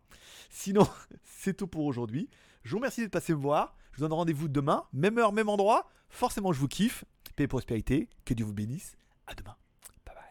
Sinon, 0.50 0.86
c'est 1.24 1.56
tout 1.56 1.66
pour 1.66 1.84
aujourd'hui. 1.84 2.28
Je 2.64 2.70
vous 2.72 2.78
remercie 2.78 3.02
de 3.02 3.08
passer 3.08 3.32
me 3.32 3.38
voir. 3.38 3.76
Je 3.92 3.98
vous 3.98 4.02
donne 4.08 4.12
rendez-vous 4.12 4.48
demain, 4.48 4.84
même 4.92 5.18
heure, 5.18 5.32
même 5.32 5.48
endroit. 5.48 5.88
Forcément, 6.08 6.52
je 6.52 6.60
vous 6.60 6.68
kiffe. 6.68 7.04
Paix 7.36 7.44
et 7.44 7.48
prospérité. 7.48 8.08
Que 8.24 8.34
Dieu 8.34 8.44
vous 8.44 8.54
bénisse. 8.54 8.96
À 9.26 9.34
demain. 9.34 9.56
Bye 10.04 10.14
bye. 10.16 10.24